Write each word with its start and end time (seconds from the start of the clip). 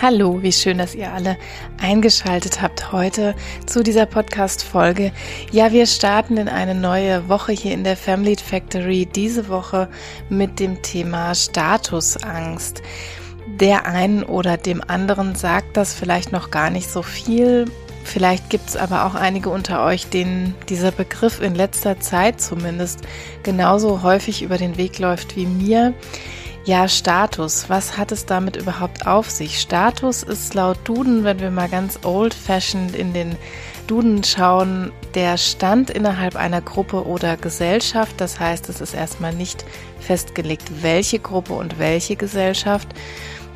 Hallo, 0.00 0.40
wie 0.42 0.52
schön, 0.52 0.78
dass 0.78 0.94
ihr 0.94 1.12
alle 1.12 1.36
eingeschaltet 1.82 2.62
habt 2.62 2.92
heute 2.92 3.34
zu 3.66 3.82
dieser 3.82 4.06
Podcast-Folge. 4.06 5.10
Ja, 5.50 5.72
wir 5.72 5.86
starten 5.86 6.36
in 6.36 6.48
eine 6.48 6.76
neue 6.76 7.28
Woche 7.28 7.50
hier 7.50 7.74
in 7.74 7.82
der 7.82 7.96
Family 7.96 8.36
Factory. 8.36 9.06
Diese 9.06 9.48
Woche 9.48 9.88
mit 10.28 10.60
dem 10.60 10.82
Thema 10.82 11.34
Statusangst. 11.34 12.80
Der 13.60 13.86
einen 13.86 14.22
oder 14.22 14.56
dem 14.56 14.84
anderen 14.86 15.34
sagt 15.34 15.76
das 15.76 15.94
vielleicht 15.94 16.30
noch 16.30 16.52
gar 16.52 16.70
nicht 16.70 16.88
so 16.88 17.02
viel. 17.02 17.64
Vielleicht 18.04 18.50
gibt 18.50 18.68
es 18.68 18.76
aber 18.76 19.04
auch 19.04 19.16
einige 19.16 19.50
unter 19.50 19.84
euch, 19.84 20.06
denen 20.06 20.54
dieser 20.68 20.92
Begriff 20.92 21.42
in 21.42 21.56
letzter 21.56 21.98
Zeit 21.98 22.40
zumindest 22.40 23.00
genauso 23.42 24.04
häufig 24.04 24.42
über 24.42 24.58
den 24.58 24.76
Weg 24.76 25.00
läuft 25.00 25.34
wie 25.34 25.46
mir. 25.46 25.92
Ja, 26.68 26.86
Status. 26.86 27.70
Was 27.70 27.96
hat 27.96 28.12
es 28.12 28.26
damit 28.26 28.56
überhaupt 28.56 29.06
auf 29.06 29.30
sich? 29.30 29.58
Status 29.58 30.22
ist 30.22 30.52
laut 30.52 30.76
Duden, 30.84 31.24
wenn 31.24 31.40
wir 31.40 31.50
mal 31.50 31.70
ganz 31.70 31.98
old-fashioned 32.04 32.94
in 32.94 33.14
den 33.14 33.36
Duden 33.86 34.22
schauen, 34.22 34.92
der 35.14 35.38
Stand 35.38 35.88
innerhalb 35.88 36.36
einer 36.36 36.60
Gruppe 36.60 37.06
oder 37.06 37.38
Gesellschaft. 37.38 38.16
Das 38.18 38.38
heißt, 38.38 38.68
es 38.68 38.82
ist 38.82 38.92
erstmal 38.92 39.32
nicht 39.32 39.64
festgelegt, 39.98 40.82
welche 40.82 41.20
Gruppe 41.20 41.54
und 41.54 41.78
welche 41.78 42.16
Gesellschaft. 42.16 42.88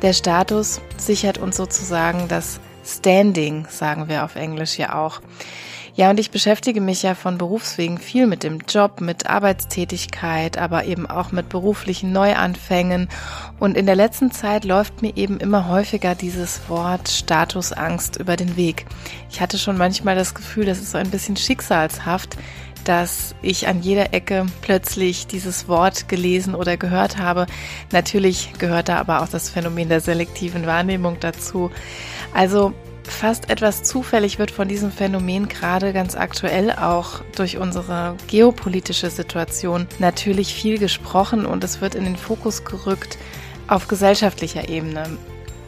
Der 0.01 0.13
Status 0.13 0.81
sichert 0.97 1.37
uns 1.37 1.55
sozusagen 1.55 2.27
das 2.27 2.59
Standing, 2.83 3.67
sagen 3.69 4.07
wir 4.07 4.25
auf 4.25 4.35
Englisch 4.35 4.79
ja 4.79 4.95
auch. 4.95 5.21
Ja, 5.95 6.09
und 6.09 6.19
ich 6.19 6.31
beschäftige 6.31 6.81
mich 6.81 7.03
ja 7.03 7.13
von 7.13 7.37
Berufswegen 7.37 7.99
viel 7.99 8.25
mit 8.25 8.41
dem 8.41 8.61
Job, 8.67 8.99
mit 8.99 9.27
Arbeitstätigkeit, 9.29 10.57
aber 10.57 10.85
eben 10.85 11.05
auch 11.07 11.31
mit 11.31 11.49
beruflichen 11.49 12.11
Neuanfängen. 12.11 13.09
Und 13.59 13.77
in 13.77 13.85
der 13.85 13.95
letzten 13.95 14.31
Zeit 14.31 14.65
läuft 14.65 15.03
mir 15.03 15.15
eben 15.15 15.39
immer 15.39 15.67
häufiger 15.67 16.15
dieses 16.15 16.67
Wort 16.67 17.09
Statusangst 17.09 18.15
über 18.15 18.35
den 18.35 18.57
Weg. 18.57 18.87
Ich 19.29 19.39
hatte 19.39 19.59
schon 19.59 19.77
manchmal 19.77 20.15
das 20.15 20.33
Gefühl, 20.33 20.65
das 20.65 20.79
ist 20.79 20.91
so 20.91 20.97
ein 20.97 21.11
bisschen 21.11 21.37
schicksalshaft, 21.37 22.37
dass 22.85 23.35
ich 23.43 23.67
an 23.67 23.83
jeder 23.83 24.15
Ecke 24.15 24.47
plötzlich 24.61 25.27
dieses 25.27 25.67
Wort 25.67 26.09
gelesen 26.09 26.55
oder 26.55 26.75
gehört 26.75 27.19
habe. 27.19 27.45
Natürlich 27.91 28.53
gehört 28.57 28.89
da 28.89 28.97
aber 28.97 29.21
auch 29.21 29.29
das 29.29 29.51
Phänomen 29.51 29.89
der 29.89 30.01
selektiven 30.01 30.65
Wahrnehmung 30.65 31.19
dazu. 31.19 31.69
Also 32.33 32.73
fast 33.07 33.49
etwas 33.49 33.83
zufällig 33.83 34.39
wird 34.39 34.51
von 34.51 34.67
diesem 34.67 34.91
Phänomen 34.91 35.47
gerade 35.47 35.93
ganz 35.93 36.15
aktuell 36.15 36.71
auch 36.71 37.21
durch 37.35 37.57
unsere 37.57 38.15
geopolitische 38.27 39.09
Situation 39.09 39.87
natürlich 39.99 40.53
viel 40.53 40.77
gesprochen 40.77 41.45
und 41.45 41.63
es 41.63 41.81
wird 41.81 41.95
in 41.95 42.03
den 42.03 42.15
Fokus 42.15 42.65
gerückt 42.65 43.17
auf 43.67 43.87
gesellschaftlicher 43.87 44.69
Ebene. 44.69 45.17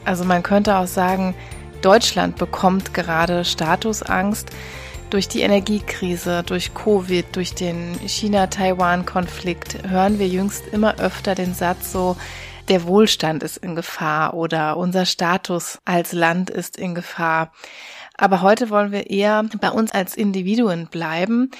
Also 0.03 0.23
man 0.23 0.43
könnte 0.43 0.77
auch 0.77 0.87
sagen, 0.87 1.35
Deutschland 1.81 2.37
bekommt 2.37 2.93
gerade 2.93 3.45
Statusangst 3.45 4.49
durch 5.09 5.27
die 5.27 5.41
Energiekrise, 5.41 6.43
durch 6.43 6.73
Covid, 6.73 7.25
durch 7.33 7.53
den 7.53 7.95
China-Taiwan-Konflikt 8.05 9.87
hören 9.87 10.19
wir 10.19 10.27
jüngst 10.27 10.67
immer 10.71 10.99
öfter 10.99 11.35
den 11.35 11.53
Satz 11.53 11.91
so, 11.91 12.17
der 12.67 12.85
Wohlstand 12.85 13.43
ist 13.43 13.57
in 13.57 13.75
Gefahr 13.75 14.33
oder 14.33 14.77
unser 14.77 15.05
Status 15.05 15.79
als 15.85 16.13
Land 16.13 16.49
ist 16.49 16.77
in 16.77 16.95
Gefahr. 16.95 17.51
Aber 18.17 18.41
heute 18.41 18.69
wollen 18.69 18.91
wir 18.91 19.09
eher 19.09 19.43
bei 19.59 19.69
uns 19.69 19.91
als 19.91 20.15
Individuen 20.15 20.87
bleiben. 20.87 21.51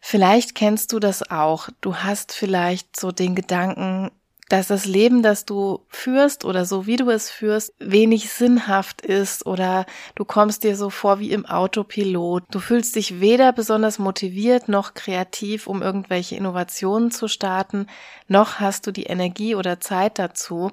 Vielleicht 0.00 0.54
kennst 0.54 0.92
du 0.92 0.98
das 0.98 1.30
auch. 1.30 1.68
Du 1.80 1.96
hast 1.96 2.32
vielleicht 2.32 2.98
so 2.98 3.12
den 3.12 3.34
Gedanken, 3.34 4.10
dass 4.48 4.68
das 4.68 4.86
Leben, 4.86 5.22
das 5.22 5.44
du 5.44 5.80
führst 5.88 6.44
oder 6.44 6.64
so 6.64 6.86
wie 6.86 6.96
du 6.96 7.10
es 7.10 7.30
führst, 7.30 7.74
wenig 7.78 8.30
sinnhaft 8.30 9.02
ist 9.02 9.46
oder 9.46 9.84
du 10.14 10.24
kommst 10.24 10.64
dir 10.64 10.76
so 10.76 10.90
vor 10.90 11.20
wie 11.20 11.32
im 11.32 11.44
Autopilot. 11.44 12.44
Du 12.50 12.58
fühlst 12.58 12.96
dich 12.96 13.20
weder 13.20 13.52
besonders 13.52 13.98
motiviert 13.98 14.68
noch 14.68 14.94
kreativ, 14.94 15.66
um 15.66 15.82
irgendwelche 15.82 16.36
Innovationen 16.36 17.10
zu 17.10 17.28
starten, 17.28 17.86
noch 18.26 18.60
hast 18.60 18.86
du 18.86 18.92
die 18.92 19.04
Energie 19.04 19.54
oder 19.54 19.80
Zeit 19.80 20.18
dazu. 20.18 20.72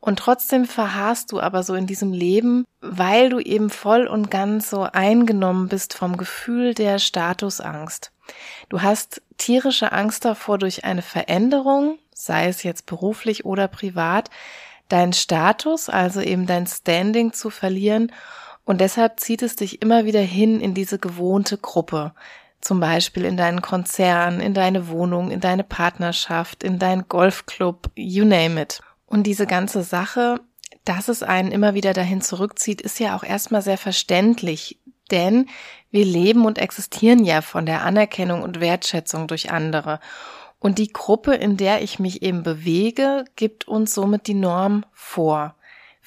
Und 0.00 0.20
trotzdem 0.20 0.64
verharrst 0.64 1.32
du 1.32 1.40
aber 1.40 1.62
so 1.62 1.74
in 1.74 1.86
diesem 1.86 2.12
Leben, 2.12 2.64
weil 2.80 3.30
du 3.30 3.40
eben 3.40 3.68
voll 3.68 4.06
und 4.06 4.30
ganz 4.30 4.70
so 4.70 4.82
eingenommen 4.82 5.68
bist 5.68 5.94
vom 5.94 6.16
Gefühl 6.16 6.74
der 6.74 6.98
Statusangst. 6.98 8.12
Du 8.68 8.82
hast 8.82 9.22
tierische 9.36 9.92
Angst 9.92 10.24
davor, 10.24 10.58
durch 10.58 10.84
eine 10.84 11.02
Veränderung, 11.02 11.98
sei 12.12 12.48
es 12.48 12.62
jetzt 12.62 12.86
beruflich 12.86 13.44
oder 13.44 13.68
privat, 13.68 14.30
deinen 14.88 15.12
Status, 15.12 15.88
also 15.88 16.20
eben 16.20 16.46
dein 16.46 16.66
Standing 16.66 17.32
zu 17.32 17.50
verlieren 17.50 18.12
und 18.68 18.82
deshalb 18.82 19.18
zieht 19.18 19.40
es 19.40 19.56
dich 19.56 19.80
immer 19.80 20.04
wieder 20.04 20.20
hin 20.20 20.60
in 20.60 20.74
diese 20.74 20.98
gewohnte 20.98 21.56
Gruppe. 21.56 22.12
Zum 22.60 22.80
Beispiel 22.80 23.24
in 23.24 23.38
deinen 23.38 23.62
Konzern, 23.62 24.40
in 24.40 24.52
deine 24.52 24.88
Wohnung, 24.88 25.30
in 25.30 25.40
deine 25.40 25.64
Partnerschaft, 25.64 26.62
in 26.62 26.78
deinen 26.78 27.08
Golfclub, 27.08 27.90
you 27.94 28.26
name 28.26 28.60
it. 28.60 28.82
Und 29.06 29.22
diese 29.22 29.46
ganze 29.46 29.82
Sache, 29.82 30.40
dass 30.84 31.08
es 31.08 31.22
einen 31.22 31.50
immer 31.50 31.72
wieder 31.72 31.94
dahin 31.94 32.20
zurückzieht, 32.20 32.82
ist 32.82 33.00
ja 33.00 33.16
auch 33.16 33.24
erstmal 33.24 33.62
sehr 33.62 33.78
verständlich, 33.78 34.78
denn 35.10 35.48
wir 35.90 36.04
leben 36.04 36.44
und 36.44 36.58
existieren 36.58 37.24
ja 37.24 37.40
von 37.40 37.66
der 37.66 37.84
Anerkennung 37.84 38.42
und 38.42 38.60
Wertschätzung 38.60 39.26
durch 39.26 39.50
andere. 39.50 40.00
Und 40.58 40.78
die 40.78 40.92
Gruppe, 40.92 41.34
in 41.34 41.56
der 41.56 41.82
ich 41.82 41.98
mich 41.98 42.22
eben 42.22 42.42
bewege, 42.42 43.24
gibt 43.36 43.68
uns 43.68 43.94
somit 43.94 44.26
die 44.26 44.34
Norm 44.34 44.84
vor. 44.92 45.54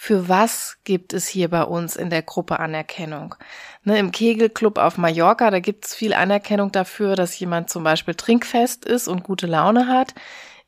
Für 0.04 0.28
was 0.28 0.78
gibt 0.84 1.14
es 1.14 1.28
hier 1.28 1.48
bei 1.48 1.64
uns 1.64 1.96
in 1.96 2.10
der 2.10 2.24
Gruppe 2.24 2.60
Anerkennung? 2.60 3.36
Ne, 3.84 4.00
Im 4.00 4.12
Kegelclub 4.12 4.78
auf 4.80 4.98
Mallorca, 4.98 5.52
da 5.52 5.60
gibt 5.60 5.86
es 5.86 5.94
viel 5.94 6.14
Anerkennung 6.14 6.72
dafür, 6.72 7.16
dass 7.16 7.38
jemand 7.40 7.70
zum 7.70 7.84
Beispiel 7.84 8.16
trinkfest 8.16 8.84
ist 8.84 9.08
und 9.08 9.24
gute 9.24 9.46
Laune 9.46 9.88
hat. 9.88 10.16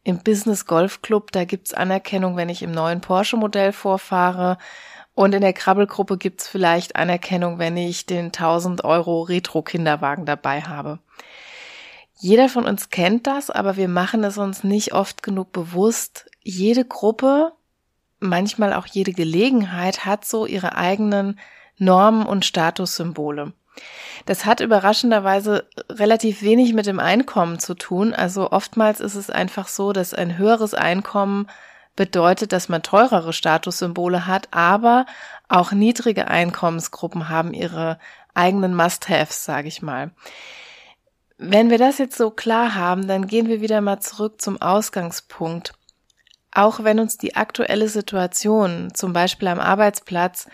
Im 0.03 0.19
Business 0.19 0.65
Golf 0.65 1.01
Club, 1.01 1.31
da 1.31 1.45
gibt's 1.45 1.73
Anerkennung, 1.73 2.37
wenn 2.37 2.49
ich 2.49 2.61
im 2.61 2.71
neuen 2.71 3.01
Porsche-Modell 3.01 3.71
vorfahre. 3.71 4.57
Und 5.15 5.35
in 5.35 5.41
der 5.41 5.53
Krabbelgruppe 5.53 6.17
gibt's 6.17 6.47
vielleicht 6.47 6.95
Anerkennung, 6.95 7.59
wenn 7.59 7.77
ich 7.77 8.05
den 8.05 8.27
1000 8.27 8.83
Euro 8.83 9.21
Retro-Kinderwagen 9.21 10.25
dabei 10.25 10.61
habe. 10.61 10.99
Jeder 12.17 12.49
von 12.49 12.65
uns 12.65 12.89
kennt 12.89 13.27
das, 13.27 13.49
aber 13.49 13.75
wir 13.75 13.87
machen 13.87 14.23
es 14.23 14.37
uns 14.37 14.63
nicht 14.63 14.93
oft 14.93 15.23
genug 15.23 15.51
bewusst. 15.51 16.29
Jede 16.41 16.85
Gruppe, 16.85 17.51
manchmal 18.19 18.73
auch 18.73 18.87
jede 18.87 19.11
Gelegenheit 19.11 20.05
hat 20.05 20.25
so 20.25 20.45
ihre 20.45 20.75
eigenen 20.75 21.39
Normen 21.77 22.25
und 22.25 22.45
Statussymbole. 22.45 23.53
Das 24.25 24.45
hat 24.45 24.61
überraschenderweise 24.61 25.67
relativ 25.89 26.41
wenig 26.41 26.73
mit 26.73 26.85
dem 26.85 26.99
Einkommen 26.99 27.59
zu 27.59 27.73
tun. 27.73 28.13
Also 28.13 28.51
oftmals 28.51 28.99
ist 28.99 29.15
es 29.15 29.29
einfach 29.29 29.67
so, 29.67 29.91
dass 29.91 30.13
ein 30.13 30.37
höheres 30.37 30.73
Einkommen 30.73 31.47
bedeutet, 31.95 32.51
dass 32.51 32.69
man 32.69 32.83
teurere 32.83 33.33
Statussymbole 33.33 34.27
hat, 34.27 34.47
aber 34.51 35.05
auch 35.47 35.71
niedrige 35.71 36.27
Einkommensgruppen 36.27 37.29
haben 37.29 37.53
ihre 37.53 37.99
eigenen 38.33 38.75
Must-Haves, 38.75 39.45
sage 39.45 39.67
ich 39.67 39.81
mal. 39.81 40.11
Wenn 41.37 41.69
wir 41.69 41.77
das 41.77 41.97
jetzt 41.97 42.17
so 42.17 42.31
klar 42.31 42.75
haben, 42.75 43.07
dann 43.07 43.27
gehen 43.27 43.47
wir 43.47 43.61
wieder 43.61 43.81
mal 43.81 43.99
zurück 43.99 44.41
zum 44.41 44.61
Ausgangspunkt. 44.61 45.73
Auch 46.51 46.83
wenn 46.83 46.99
uns 46.99 47.17
die 47.17 47.35
aktuelle 47.35 47.89
Situation, 47.89 48.93
zum 48.93 49.13
Beispiel 49.13 49.47
am 49.47 49.59
Arbeitsplatz, 49.59 50.47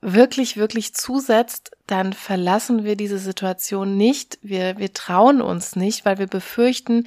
wirklich, 0.00 0.56
wirklich 0.56 0.94
zusetzt, 0.94 1.72
dann 1.86 2.12
verlassen 2.12 2.84
wir 2.84 2.96
diese 2.96 3.18
Situation 3.18 3.96
nicht. 3.96 4.38
Wir, 4.42 4.78
wir 4.78 4.92
trauen 4.92 5.40
uns 5.40 5.76
nicht, 5.76 6.04
weil 6.04 6.18
wir 6.18 6.26
befürchten, 6.26 7.06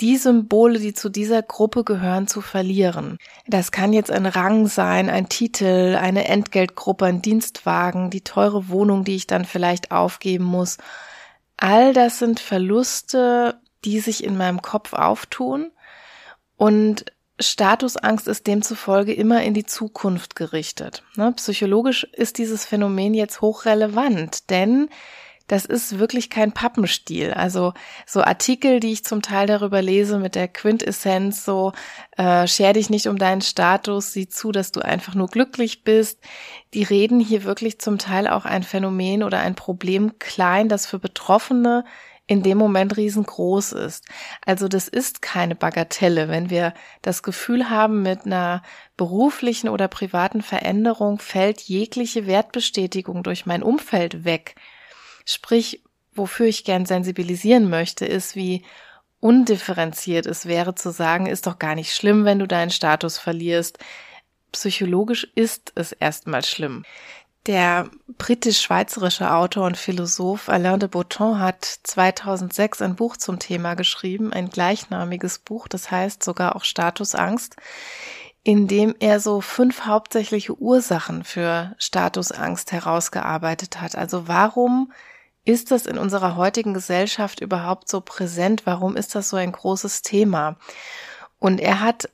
die 0.00 0.16
Symbole, 0.16 0.78
die 0.78 0.94
zu 0.94 1.08
dieser 1.08 1.42
Gruppe 1.42 1.84
gehören, 1.84 2.26
zu 2.26 2.40
verlieren. 2.40 3.18
Das 3.46 3.72
kann 3.72 3.92
jetzt 3.92 4.10
ein 4.10 4.26
Rang 4.26 4.66
sein, 4.66 5.08
ein 5.08 5.28
Titel, 5.28 5.96
eine 6.00 6.26
Entgeltgruppe, 6.26 7.06
ein 7.06 7.22
Dienstwagen, 7.22 8.10
die 8.10 8.22
teure 8.22 8.68
Wohnung, 8.68 9.04
die 9.04 9.16
ich 9.16 9.26
dann 9.26 9.44
vielleicht 9.44 9.92
aufgeben 9.92 10.44
muss 10.44 10.78
All 11.56 11.92
das 11.92 12.18
sind 12.18 12.40
Verluste, 12.40 13.60
die 13.84 14.00
sich 14.00 14.24
in 14.24 14.36
meinem 14.36 14.62
Kopf 14.62 14.92
auftun 14.92 15.70
und 16.56 17.06
Statusangst 17.40 18.28
ist 18.28 18.46
demzufolge 18.46 19.12
immer 19.12 19.42
in 19.42 19.54
die 19.54 19.66
Zukunft 19.66 20.36
gerichtet. 20.36 21.02
Ne? 21.16 21.32
Psychologisch 21.32 22.04
ist 22.04 22.38
dieses 22.38 22.64
Phänomen 22.64 23.12
jetzt 23.12 23.40
hochrelevant, 23.40 24.50
denn 24.50 24.88
das 25.46 25.66
ist 25.66 25.98
wirklich 25.98 26.30
kein 26.30 26.52
Pappenstiel. 26.52 27.32
Also 27.32 27.74
so 28.06 28.22
Artikel, 28.22 28.80
die 28.80 28.92
ich 28.92 29.04
zum 29.04 29.20
Teil 29.20 29.46
darüber 29.46 29.82
lese 29.82 30.18
mit 30.18 30.34
der 30.34 30.48
Quintessenz, 30.48 31.44
so 31.44 31.72
äh, 32.16 32.46
scher 32.46 32.72
dich 32.72 32.88
nicht 32.88 33.08
um 33.08 33.18
deinen 33.18 33.42
Status, 33.42 34.12
sieh 34.12 34.28
zu, 34.28 34.52
dass 34.52 34.72
du 34.72 34.80
einfach 34.80 35.14
nur 35.14 35.28
glücklich 35.28 35.84
bist. 35.84 36.18
Die 36.72 36.82
reden 36.82 37.20
hier 37.20 37.44
wirklich 37.44 37.78
zum 37.78 37.98
Teil 37.98 38.26
auch 38.26 38.46
ein 38.46 38.62
Phänomen 38.62 39.22
oder 39.22 39.40
ein 39.40 39.54
Problem 39.54 40.18
klein, 40.18 40.68
das 40.68 40.86
für 40.86 40.98
Betroffene 40.98 41.84
in 42.26 42.42
dem 42.42 42.56
Moment 42.56 42.96
riesengroß 42.96 43.72
ist. 43.72 44.06
Also 44.46 44.66
das 44.66 44.88
ist 44.88 45.20
keine 45.20 45.54
Bagatelle, 45.54 46.28
wenn 46.28 46.48
wir 46.48 46.72
das 47.02 47.22
Gefühl 47.22 47.68
haben, 47.68 48.02
mit 48.02 48.24
einer 48.24 48.62
beruflichen 48.96 49.68
oder 49.68 49.88
privaten 49.88 50.40
Veränderung 50.40 51.18
fällt 51.18 51.60
jegliche 51.60 52.26
Wertbestätigung 52.26 53.22
durch 53.22 53.44
mein 53.44 53.62
Umfeld 53.62 54.24
weg. 54.24 54.54
Sprich, 55.24 55.82
wofür 56.14 56.46
ich 56.46 56.64
gern 56.64 56.86
sensibilisieren 56.86 57.68
möchte, 57.68 58.06
ist, 58.06 58.36
wie 58.36 58.64
undifferenziert 59.20 60.26
es 60.26 60.46
wäre 60.46 60.74
zu 60.74 60.90
sagen, 60.90 61.26
ist 61.26 61.46
doch 61.46 61.58
gar 61.58 61.74
nicht 61.74 61.94
schlimm, 61.94 62.24
wenn 62.24 62.38
du 62.38 62.46
deinen 62.46 62.70
Status 62.70 63.18
verlierst. 63.18 63.78
Psychologisch 64.52 65.26
ist 65.34 65.72
es 65.74 65.92
erstmal 65.92 66.44
schlimm. 66.44 66.84
Der 67.46 67.90
britisch-schweizerische 68.16 69.30
Autor 69.30 69.66
und 69.66 69.76
Philosoph 69.76 70.48
Alain 70.48 70.80
de 70.80 70.88
Botton 70.88 71.38
hat 71.38 71.64
2006 71.64 72.80
ein 72.80 72.96
Buch 72.96 73.18
zum 73.18 73.38
Thema 73.38 73.74
geschrieben, 73.74 74.32
ein 74.32 74.48
gleichnamiges 74.48 75.40
Buch, 75.40 75.68
das 75.68 75.90
heißt 75.90 76.22
sogar 76.22 76.56
auch 76.56 76.64
Statusangst, 76.64 77.56
in 78.44 78.66
dem 78.66 78.94
er 78.98 79.20
so 79.20 79.42
fünf 79.42 79.86
hauptsächliche 79.86 80.54
Ursachen 80.54 81.22
für 81.22 81.74
Statusangst 81.78 82.72
herausgearbeitet 82.72 83.80
hat. 83.80 83.94
Also 83.96 84.26
warum 84.26 84.92
ist 85.44 85.70
das 85.70 85.86
in 85.86 85.98
unserer 85.98 86.36
heutigen 86.36 86.74
Gesellschaft 86.74 87.40
überhaupt 87.40 87.88
so 87.88 88.00
präsent? 88.00 88.62
Warum 88.64 88.96
ist 88.96 89.14
das 89.14 89.28
so 89.28 89.36
ein 89.36 89.52
großes 89.52 90.02
Thema? 90.02 90.56
Und 91.38 91.60
er 91.60 91.80
hat 91.80 92.08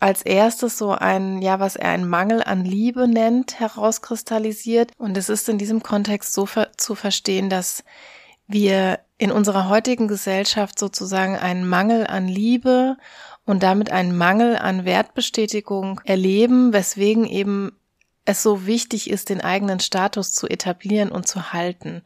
als 0.00 0.20
erstes 0.20 0.76
so 0.76 0.90
ein, 0.90 1.40
ja, 1.40 1.60
was 1.60 1.76
er 1.76 1.88
einen 1.88 2.06
Mangel 2.06 2.42
an 2.42 2.64
Liebe 2.64 3.08
nennt, 3.08 3.58
herauskristallisiert. 3.58 4.92
Und 4.98 5.16
es 5.16 5.30
ist 5.30 5.48
in 5.48 5.56
diesem 5.56 5.82
Kontext 5.82 6.34
so 6.34 6.44
ver 6.44 6.72
zu 6.76 6.94
verstehen, 6.94 7.48
dass 7.48 7.84
wir 8.46 9.00
in 9.16 9.32
unserer 9.32 9.70
heutigen 9.70 10.06
Gesellschaft 10.06 10.78
sozusagen 10.78 11.36
einen 11.36 11.66
Mangel 11.66 12.06
an 12.06 12.28
Liebe 12.28 12.98
und 13.46 13.62
damit 13.62 13.90
einen 13.90 14.14
Mangel 14.14 14.56
an 14.56 14.84
Wertbestätigung 14.84 16.02
erleben, 16.04 16.74
weswegen 16.74 17.24
eben 17.24 17.72
es 18.26 18.42
so 18.42 18.66
wichtig 18.66 19.10
ist, 19.10 19.28
den 19.28 19.40
eigenen 19.40 19.80
Status 19.80 20.32
zu 20.32 20.46
etablieren 20.48 21.10
und 21.10 21.28
zu 21.28 21.52
halten. 21.52 22.02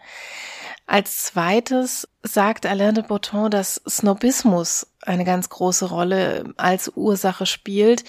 Als 0.91 1.23
zweites 1.23 2.09
sagt 2.23 2.65
Alain 2.65 2.95
de 2.95 3.05
Botton, 3.05 3.51
dass 3.51 3.83
Snobismus 3.87 4.87
eine 5.03 5.27
ganz 5.27 5.51
große 5.51 5.85
Rolle 5.85 6.55
als 6.57 6.91
Ursache 6.97 7.45
spielt, 7.45 8.05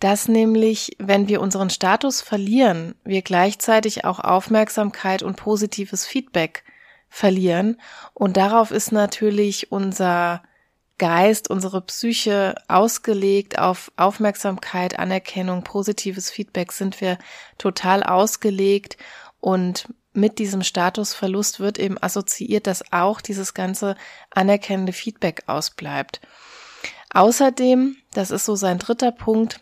dass 0.00 0.26
nämlich, 0.26 0.96
wenn 0.98 1.28
wir 1.28 1.40
unseren 1.40 1.70
Status 1.70 2.22
verlieren, 2.22 2.96
wir 3.04 3.22
gleichzeitig 3.22 4.04
auch 4.04 4.18
Aufmerksamkeit 4.18 5.22
und 5.22 5.36
positives 5.36 6.06
Feedback 6.06 6.64
verlieren. 7.08 7.80
Und 8.14 8.36
darauf 8.36 8.72
ist 8.72 8.90
natürlich 8.90 9.70
unser 9.70 10.42
Geist, 10.98 11.48
unsere 11.48 11.82
Psyche 11.82 12.56
ausgelegt 12.66 13.60
auf 13.60 13.92
Aufmerksamkeit, 13.96 14.98
Anerkennung, 14.98 15.62
positives 15.62 16.30
Feedback 16.30 16.72
sind 16.72 17.00
wir 17.00 17.16
total 17.58 18.02
ausgelegt 18.02 18.96
und 19.38 19.86
mit 20.14 20.38
diesem 20.38 20.62
Statusverlust 20.62 21.60
wird 21.60 21.78
eben 21.78 22.00
assoziiert, 22.00 22.66
dass 22.66 22.92
auch 22.92 23.20
dieses 23.20 23.54
ganze 23.54 23.96
anerkennende 24.30 24.92
Feedback 24.92 25.42
ausbleibt. 25.46 26.20
Außerdem, 27.10 27.96
das 28.12 28.30
ist 28.30 28.44
so 28.44 28.56
sein 28.56 28.78
dritter 28.78 29.12
Punkt, 29.12 29.60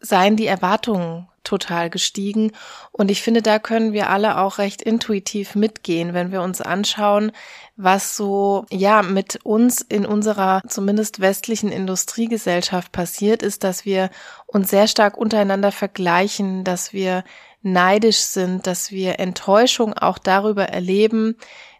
seien 0.00 0.36
die 0.36 0.46
Erwartungen 0.46 1.28
total 1.46 1.90
gestiegen. 1.90 2.52
Und 2.92 3.10
ich 3.10 3.22
finde, 3.22 3.40
da 3.40 3.58
können 3.58 3.92
wir 3.92 4.10
alle 4.10 4.38
auch 4.38 4.58
recht 4.58 4.82
intuitiv 4.82 5.54
mitgehen, 5.54 6.12
wenn 6.12 6.32
wir 6.32 6.42
uns 6.42 6.60
anschauen, 6.60 7.32
was 7.76 8.16
so, 8.16 8.66
ja, 8.70 9.02
mit 9.02 9.40
uns 9.44 9.80
in 9.80 10.04
unserer 10.04 10.62
zumindest 10.66 11.20
westlichen 11.20 11.70
Industriegesellschaft 11.70 12.92
passiert 12.92 13.42
ist, 13.42 13.64
dass 13.64 13.84
wir 13.84 14.10
uns 14.46 14.70
sehr 14.70 14.88
stark 14.88 15.16
untereinander 15.16 15.72
vergleichen, 15.72 16.64
dass 16.64 16.92
wir 16.92 17.22
neidisch 17.66 18.20
sind, 18.20 18.66
dass 18.66 18.90
wir 18.90 19.18
Enttäuschung 19.20 19.92
auch 19.92 20.18
darüber 20.18 20.68
erleben, 20.68 21.36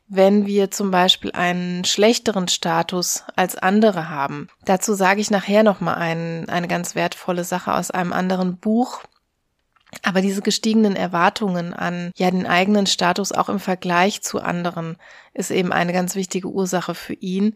wenn 0.09 0.47
wir 0.47 0.71
zum 0.71 0.91
Beispiel 0.91 1.33
einen 1.33 1.85
schlechteren 1.85 2.49
Status 2.49 3.25
als 3.35 3.57
andere 3.57 4.09
haben. 4.09 4.49
Dazu 4.65 4.95
sage 4.95 5.21
ich 5.21 5.31
nachher 5.31 5.63
nochmal 5.63 5.97
ein, 5.97 6.49
eine 6.49 6.69
ganz 6.69 6.95
wertvolle 6.95 7.45
Sache 7.45 7.73
aus 7.73 7.91
einem 7.91 8.13
anderen 8.13 8.59
Buch. 8.59 9.03
Aber 10.03 10.21
diese 10.21 10.43
gestiegenen 10.43 10.95
Erwartungen 10.95 11.73
an 11.73 12.11
ja 12.17 12.31
den 12.31 12.47
eigenen 12.47 12.87
Status 12.87 13.33
auch 13.33 13.49
im 13.49 13.61
Vergleich 13.61 14.23
zu 14.23 14.41
anderen 14.41 14.97
ist 15.33 15.51
eben 15.51 15.73
eine 15.73 15.93
ganz 15.93 16.15
wichtige 16.15 16.49
Ursache 16.49 16.95
für 16.95 17.15
ihn. 17.15 17.55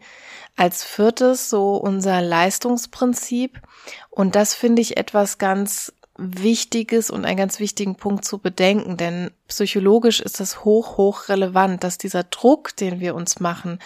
Als 0.55 0.83
viertes 0.83 1.49
so 1.49 1.75
unser 1.75 2.21
Leistungsprinzip. 2.21 3.61
Und 4.09 4.35
das 4.35 4.53
finde 4.53 4.81
ich 4.81 4.97
etwas 4.97 5.37
ganz 5.37 5.93
Wichtiges 6.21 7.09
und 7.09 7.25
einen 7.25 7.37
ganz 7.37 7.59
wichtigen 7.59 7.95
Punkt 7.95 8.23
zu 8.23 8.37
bedenken, 8.37 8.95
denn 8.95 9.31
psychologisch 9.47 10.19
ist 10.21 10.39
es 10.39 10.63
hoch, 10.63 10.97
hoch 10.97 11.29
relevant, 11.29 11.83
dass 11.83 11.97
dieser 11.97 12.23
Druck, 12.23 12.75
den 12.75 12.99
wir 12.99 13.15
uns 13.15 13.39
machen, 13.39 13.79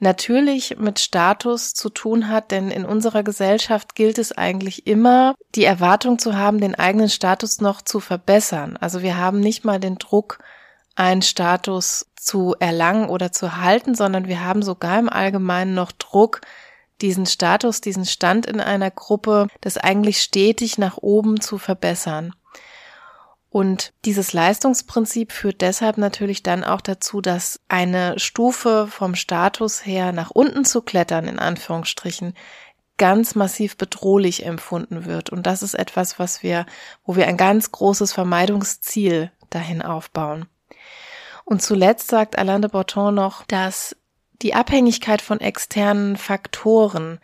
natürlich 0.00 0.78
mit 0.78 0.98
Status 0.98 1.74
zu 1.74 1.90
tun 1.90 2.28
hat, 2.28 2.50
denn 2.50 2.70
in 2.70 2.84
unserer 2.84 3.22
Gesellschaft 3.22 3.94
gilt 3.94 4.18
es 4.18 4.32
eigentlich 4.32 4.86
immer, 4.86 5.34
die 5.54 5.64
Erwartung 5.64 6.18
zu 6.18 6.36
haben, 6.36 6.60
den 6.60 6.74
eigenen 6.74 7.08
Status 7.08 7.60
noch 7.60 7.82
zu 7.82 8.00
verbessern. 8.00 8.76
Also 8.78 9.02
wir 9.02 9.18
haben 9.18 9.40
nicht 9.40 9.64
mal 9.64 9.78
den 9.78 9.98
Druck, 9.98 10.38
einen 10.94 11.22
Status 11.22 12.06
zu 12.16 12.54
erlangen 12.58 13.08
oder 13.08 13.32
zu 13.32 13.56
halten, 13.58 13.94
sondern 13.94 14.28
wir 14.28 14.44
haben 14.44 14.62
sogar 14.62 14.98
im 14.98 15.08
Allgemeinen 15.08 15.74
noch 15.74 15.92
Druck, 15.92 16.40
diesen 17.02 17.26
Status, 17.26 17.80
diesen 17.80 18.06
Stand 18.06 18.46
in 18.46 18.60
einer 18.60 18.90
Gruppe, 18.90 19.48
das 19.60 19.76
eigentlich 19.76 20.22
stetig 20.22 20.78
nach 20.78 20.98
oben 20.98 21.40
zu 21.40 21.58
verbessern. 21.58 22.32
Und 23.50 23.92
dieses 24.06 24.32
Leistungsprinzip 24.32 25.30
führt 25.30 25.60
deshalb 25.60 25.98
natürlich 25.98 26.42
dann 26.42 26.64
auch 26.64 26.80
dazu, 26.80 27.20
dass 27.20 27.60
eine 27.68 28.18
Stufe 28.18 28.86
vom 28.86 29.14
Status 29.14 29.84
her 29.84 30.12
nach 30.12 30.30
unten 30.30 30.64
zu 30.64 30.80
klettern, 30.80 31.28
in 31.28 31.38
Anführungsstrichen, 31.38 32.32
ganz 32.96 33.34
massiv 33.34 33.76
bedrohlich 33.76 34.46
empfunden 34.46 35.04
wird. 35.04 35.28
Und 35.30 35.46
das 35.46 35.62
ist 35.62 35.74
etwas, 35.74 36.18
was 36.18 36.42
wir, 36.42 36.64
wo 37.04 37.16
wir 37.16 37.26
ein 37.26 37.36
ganz 37.36 37.72
großes 37.72 38.12
Vermeidungsziel 38.12 39.30
dahin 39.50 39.82
aufbauen. 39.82 40.46
Und 41.44 41.60
zuletzt 41.60 42.08
sagt 42.08 42.38
Alain 42.38 42.62
de 42.62 42.70
Botton 42.70 43.14
noch, 43.14 43.44
dass 43.44 43.96
die 44.42 44.54
Abhängigkeit 44.54 45.22
von 45.22 45.40
externen 45.40 46.16
Faktoren 46.16 47.20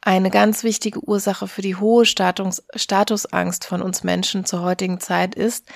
eine 0.00 0.30
ganz 0.30 0.64
wichtige 0.64 1.00
Ursache 1.00 1.48
für 1.48 1.62
die 1.62 1.76
hohe 1.76 2.06
Status, 2.06 2.62
Statusangst 2.74 3.64
von 3.64 3.82
uns 3.82 4.04
Menschen 4.04 4.44
zur 4.44 4.62
heutigen 4.62 5.00
Zeit 5.00 5.34
ist. 5.34 5.66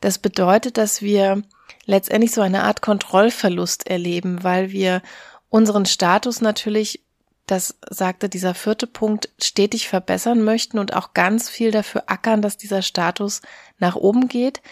Das 0.00 0.18
bedeutet, 0.18 0.76
dass 0.76 1.02
wir 1.02 1.42
letztendlich 1.84 2.32
so 2.32 2.40
eine 2.40 2.64
Art 2.64 2.82
Kontrollverlust 2.82 3.86
erleben, 3.88 4.44
weil 4.44 4.70
wir 4.70 5.02
unseren 5.48 5.86
Status 5.86 6.40
natürlich, 6.40 7.02
das 7.46 7.76
sagte 7.88 8.28
dieser 8.28 8.54
vierte 8.54 8.86
Punkt, 8.86 9.30
stetig 9.40 9.88
verbessern 9.88 10.42
möchten 10.42 10.78
und 10.78 10.94
auch 10.94 11.12
ganz 11.12 11.48
viel 11.48 11.70
dafür 11.70 12.04
ackern, 12.06 12.40
dass 12.42 12.56
dieser 12.56 12.82
Status 12.82 13.42
nach 13.78 13.96
oben 13.96 14.28
geht, 14.28 14.62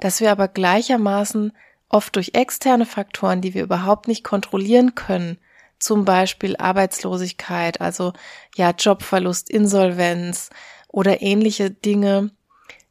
dass 0.00 0.20
wir 0.20 0.30
aber 0.30 0.48
gleichermaßen 0.48 1.52
oft 1.90 2.16
durch 2.16 2.30
externe 2.34 2.86
Faktoren, 2.86 3.42
die 3.42 3.52
wir 3.52 3.62
überhaupt 3.62 4.08
nicht 4.08 4.24
kontrollieren 4.24 4.94
können, 4.94 5.38
zum 5.78 6.04
Beispiel 6.04 6.56
Arbeitslosigkeit, 6.56 7.80
also 7.80 8.12
ja 8.56 8.70
Jobverlust, 8.70 9.50
Insolvenz 9.50 10.50
oder 10.88 11.20
ähnliche 11.20 11.70
Dinge, 11.70 12.30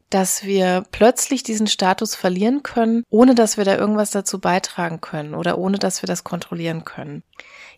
dass 0.09 0.43
wir 0.43 0.83
plötzlich 0.91 1.43
diesen 1.43 1.67
Status 1.67 2.15
verlieren 2.15 2.63
können, 2.63 3.03
ohne 3.09 3.35
dass 3.35 3.57
wir 3.57 3.65
da 3.65 3.77
irgendwas 3.77 4.11
dazu 4.11 4.39
beitragen 4.39 5.01
können 5.01 5.35
oder 5.35 5.57
ohne 5.57 5.77
dass 5.77 6.01
wir 6.01 6.07
das 6.07 6.23
kontrollieren 6.23 6.83
können. 6.83 7.23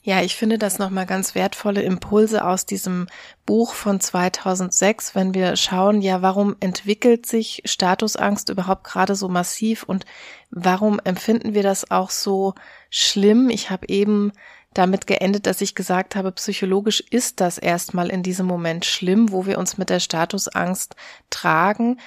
Ja, 0.04 0.22
ich 0.24 0.36
finde 0.36 0.58
das 0.58 0.80
nochmal 0.80 1.06
ganz 1.06 1.36
wertvolle 1.36 1.84
Impulse 1.84 2.44
aus 2.44 2.66
diesem 2.66 3.06
Buch 3.46 3.76
von 3.76 4.00
2006, 4.00 5.14
wenn 5.14 5.36
wir 5.36 5.56
schauen, 5.56 6.02
ja, 6.02 6.24
warum 6.24 6.56
entwickelt 6.60 7.28
sich 7.28 7.62
Statusangst 7.66 8.50
überhaupt 8.50 8.84
gerade 8.84 9.14
so 9.14 9.30
massiv 9.30 9.84
und 9.84 10.06
warum 10.50 11.00
empfinden 11.04 11.54
wir 11.54 11.62
das 11.62 11.92
auch 11.92 12.10
so 12.10 12.56
schlimm? 12.90 13.52
Ich 13.52 13.70
habe 13.70 13.88
eben 13.90 14.32
damit 14.74 15.06
geendet, 15.06 15.46
dass 15.46 15.62
ich 15.62 15.76
gesagt 15.76 16.16
habe, 16.16 16.32
psychologisch 16.32 17.04
ist 17.12 17.40
das 17.40 17.60
erstmal 17.60 18.10
in 18.10 18.24
diesem 18.24 18.48
Moment 18.48 18.86
schlimm, 18.86 19.32
wo 19.32 19.46
wir 19.46 19.60
uns 19.60 19.78
mit 19.78 19.92
der 19.92 20.00
Statusangst 20.00 20.96
tragen. 21.30 22.00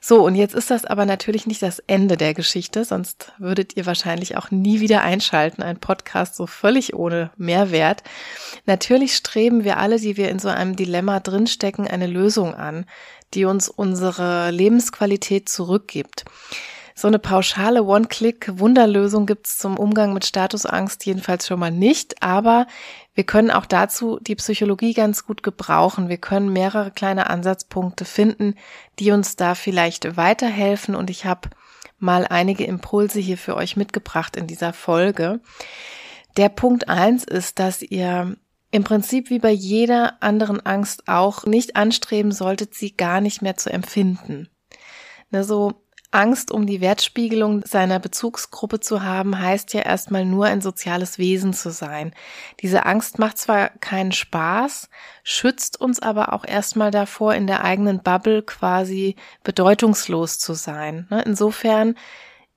So, 0.00 0.24
und 0.24 0.34
jetzt 0.34 0.54
ist 0.54 0.70
das 0.70 0.86
aber 0.86 1.04
natürlich 1.04 1.46
nicht 1.46 1.62
das 1.62 1.78
Ende 1.80 2.16
der 2.16 2.32
Geschichte, 2.32 2.84
sonst 2.84 3.32
würdet 3.38 3.76
ihr 3.76 3.84
wahrscheinlich 3.84 4.36
auch 4.36 4.50
nie 4.50 4.80
wieder 4.80 5.02
einschalten, 5.02 5.62
ein 5.62 5.78
Podcast 5.78 6.36
so 6.36 6.46
völlig 6.46 6.94
ohne 6.94 7.30
Mehrwert. 7.36 8.02
Natürlich 8.64 9.14
streben 9.14 9.62
wir 9.62 9.76
alle, 9.76 10.00
die 10.00 10.16
wir 10.16 10.30
in 10.30 10.38
so 10.38 10.48
einem 10.48 10.74
Dilemma 10.74 11.20
drinstecken, 11.20 11.86
eine 11.86 12.06
Lösung 12.06 12.54
an, 12.54 12.86
die 13.34 13.44
uns 13.44 13.68
unsere 13.68 14.50
Lebensqualität 14.50 15.48
zurückgibt. 15.48 16.24
So 16.94 17.08
eine 17.08 17.18
pauschale 17.18 17.84
One-Click-Wunderlösung 17.84 19.26
gibt's 19.26 19.58
zum 19.58 19.78
Umgang 19.78 20.12
mit 20.12 20.26
Statusangst 20.26 21.04
jedenfalls 21.06 21.46
schon 21.46 21.60
mal 21.60 21.70
nicht, 21.70 22.22
aber 22.22 22.66
wir 23.14 23.24
können 23.24 23.50
auch 23.50 23.66
dazu 23.66 24.18
die 24.20 24.36
Psychologie 24.36 24.94
ganz 24.94 25.24
gut 25.24 25.42
gebrauchen. 25.42 26.08
Wir 26.08 26.18
können 26.18 26.52
mehrere 26.52 26.90
kleine 26.90 27.30
Ansatzpunkte 27.30 28.04
finden, 28.04 28.54
die 28.98 29.12
uns 29.12 29.36
da 29.36 29.54
vielleicht 29.54 30.16
weiterhelfen 30.16 30.94
und 30.94 31.10
ich 31.10 31.24
habe 31.24 31.50
mal 31.98 32.26
einige 32.26 32.64
Impulse 32.64 33.20
hier 33.20 33.38
für 33.38 33.56
euch 33.56 33.76
mitgebracht 33.76 34.36
in 34.36 34.46
dieser 34.46 34.72
Folge. 34.72 35.40
Der 36.36 36.48
Punkt 36.48 36.88
eins 36.88 37.24
ist, 37.24 37.58
dass 37.58 37.82
ihr 37.82 38.36
im 38.70 38.84
Prinzip 38.84 39.30
wie 39.30 39.40
bei 39.40 39.50
jeder 39.50 40.22
anderen 40.22 40.64
Angst 40.64 41.08
auch 41.08 41.44
nicht 41.44 41.76
anstreben 41.76 42.32
solltet, 42.32 42.74
sie 42.74 42.96
gar 42.96 43.20
nicht 43.20 43.42
mehr 43.42 43.56
zu 43.56 43.70
empfinden. 43.70 44.48
Ne, 45.30 45.44
so 45.44 45.82
Angst 46.12 46.50
um 46.50 46.66
die 46.66 46.80
Wertspiegelung 46.80 47.62
seiner 47.64 48.00
Bezugsgruppe 48.00 48.80
zu 48.80 49.04
haben, 49.04 49.38
heißt 49.38 49.72
ja 49.74 49.82
erstmal 49.82 50.24
nur 50.24 50.46
ein 50.46 50.60
soziales 50.60 51.18
Wesen 51.18 51.52
zu 51.52 51.70
sein. 51.70 52.12
Diese 52.60 52.84
Angst 52.84 53.18
macht 53.18 53.38
zwar 53.38 53.68
keinen 53.68 54.12
Spaß, 54.12 54.88
schützt 55.22 55.80
uns 55.80 56.00
aber 56.00 56.32
auch 56.32 56.44
erstmal 56.44 56.90
davor, 56.90 57.34
in 57.34 57.46
der 57.46 57.62
eigenen 57.62 58.02
Bubble 58.02 58.42
quasi 58.42 59.14
bedeutungslos 59.44 60.38
zu 60.38 60.54
sein. 60.54 61.06
Ne? 61.10 61.22
Insofern 61.22 61.94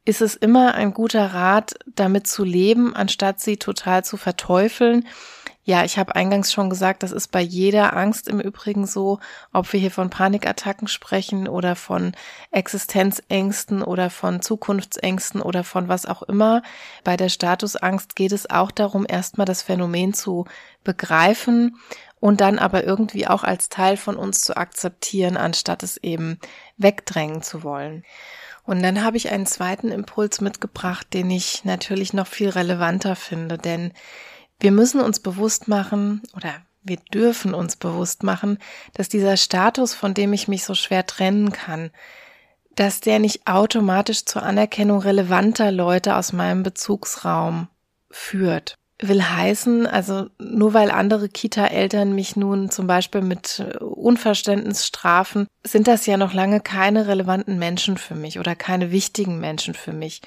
ist 0.05 0.22
es 0.22 0.36
immer 0.36 0.74
ein 0.74 0.93
guter 0.93 1.33
Rat, 1.33 1.75
damit 1.86 2.27
zu 2.27 2.43
leben, 2.43 2.95
anstatt 2.95 3.39
sie 3.39 3.57
total 3.57 4.03
zu 4.03 4.17
verteufeln 4.17 5.05
ja, 5.65 5.86
ich 5.86 5.98
habe 5.98 6.15
eingangs 6.15 6.51
schon 6.51 6.70
gesagt, 6.70 7.03
das 7.03 7.13
ist 7.13 7.32
bei 7.32 7.39
jeder 7.39 7.96
Angst 7.96 8.27
im 8.27 8.41
Übrigen 8.41 8.86
so, 8.86 9.20
ob 9.53 9.72
wir 9.72 9.79
hier 9.79 9.91
von 9.91 10.10
Panikattacken 10.10 10.89
sprechen 10.89 11.48
oder 11.48 11.77
von 11.77 12.12
Existenzängsten 12.51 13.82
oder 13.82 14.10
von 14.10 14.41
Zukunftsängsten 14.41 15.41
oder 15.41 15.63
von 15.63 15.88
was 15.88 16.05
auch 16.05 16.22
immer. 16.24 16.63
Bei 17.05 17.15
der 17.15 17.29
Statusangst 17.29 18.17
geht 18.17 18.34
es 18.34 18.50
auch 18.50 18.72
darum, 18.72 19.05
erstmal 19.08 19.46
das 19.46 19.62
Phänomen 19.62 20.13
zu 20.13 20.46
begreifen 20.84 21.77
und 22.20 22.41
dann 22.41 22.60
aber 22.60 22.84
irgendwie 22.84 23.27
auch 23.27 23.46
als 23.46 23.70
Teil 23.70 23.96
von 23.96 24.17
uns 24.17 24.41
zu 24.41 24.58
akzeptieren, 24.58 25.38
anstatt 25.38 25.82
es 25.82 25.96
eben 25.96 26.39
wegdrängen 26.77 27.41
zu 27.41 27.63
wollen. 27.63 28.03
Und 28.65 28.82
dann 28.82 29.03
habe 29.03 29.17
ich 29.17 29.29
einen 29.29 29.46
zweiten 29.46 29.91
Impuls 29.91 30.41
mitgebracht, 30.41 31.08
den 31.13 31.29
ich 31.32 31.63
natürlich 31.63 32.13
noch 32.13 32.27
viel 32.27 32.50
relevanter 32.50 33.15
finde, 33.15 33.58
denn 33.58 33.93
wir 34.60 34.72
müssen 34.72 35.01
uns 35.01 35.19
bewusst 35.19 35.67
machen 35.67 36.22
oder 36.36 36.53
wir 36.83 36.98
dürfen 37.13 37.53
uns 37.53 37.75
bewusst 37.75 38.24
machen, 38.24 38.57
dass 38.93 39.10
dieser 39.10 39.38
Status, 39.38 39.93
von 39.93 40.13
dem 40.13 40.33
ich 40.33 40.48
mich 40.48 40.65
so 40.65 40.75
schwer 40.75 41.05
trennen 41.05 41.51
kann, 41.51 41.91
dass 42.75 43.00
der 43.00 43.19
nicht 43.19 43.48
automatisch 43.48 44.25
zur 44.25 44.43
Anerkennung 44.43 45.00
relevanter 45.00 45.72
Leute 45.72 46.15
aus 46.15 46.33
meinem 46.33 46.63
Bezugsraum 46.63 47.67
führt. 48.10 48.75
Will 49.00 49.24
heißen, 49.24 49.86
also 49.86 50.27
nur 50.39 50.74
weil 50.74 50.89
andere 50.91 51.27
Kita-Eltern 51.27 52.13
mich 52.13 52.36
nun 52.36 52.69
zum 52.69 52.88
Beispiel 52.88 53.22
mit 53.22 53.60
Unverständnis 53.79 54.86
strafen, 54.86 55.48
sind 55.63 55.88
das 55.88 56.05
ja 56.05 56.15
noch 56.15 56.33
lange 56.33 56.62
keine 56.62 57.07
relevanten 57.07 57.60
Menschen 57.60 57.98
für 57.98 58.15
mich 58.15 58.39
oder 58.39 58.55
keine 58.55 58.91
wichtigen 58.91 59.39
Menschen 59.39 59.74
für 59.74 59.93
mich. 59.93 60.22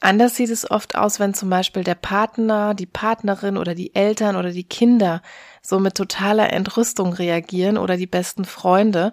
Anders 0.00 0.36
sieht 0.36 0.50
es 0.50 0.70
oft 0.70 0.94
aus, 0.94 1.18
wenn 1.20 1.32
zum 1.32 1.48
Beispiel 1.48 1.82
der 1.82 1.94
Partner, 1.94 2.74
die 2.74 2.86
Partnerin 2.86 3.56
oder 3.56 3.74
die 3.74 3.94
Eltern 3.94 4.36
oder 4.36 4.50
die 4.50 4.64
Kinder 4.64 5.22
so 5.62 5.80
mit 5.80 5.94
totaler 5.94 6.52
Entrüstung 6.52 7.12
reagieren 7.12 7.78
oder 7.78 7.96
die 7.96 8.06
besten 8.06 8.44
Freunde. 8.44 9.12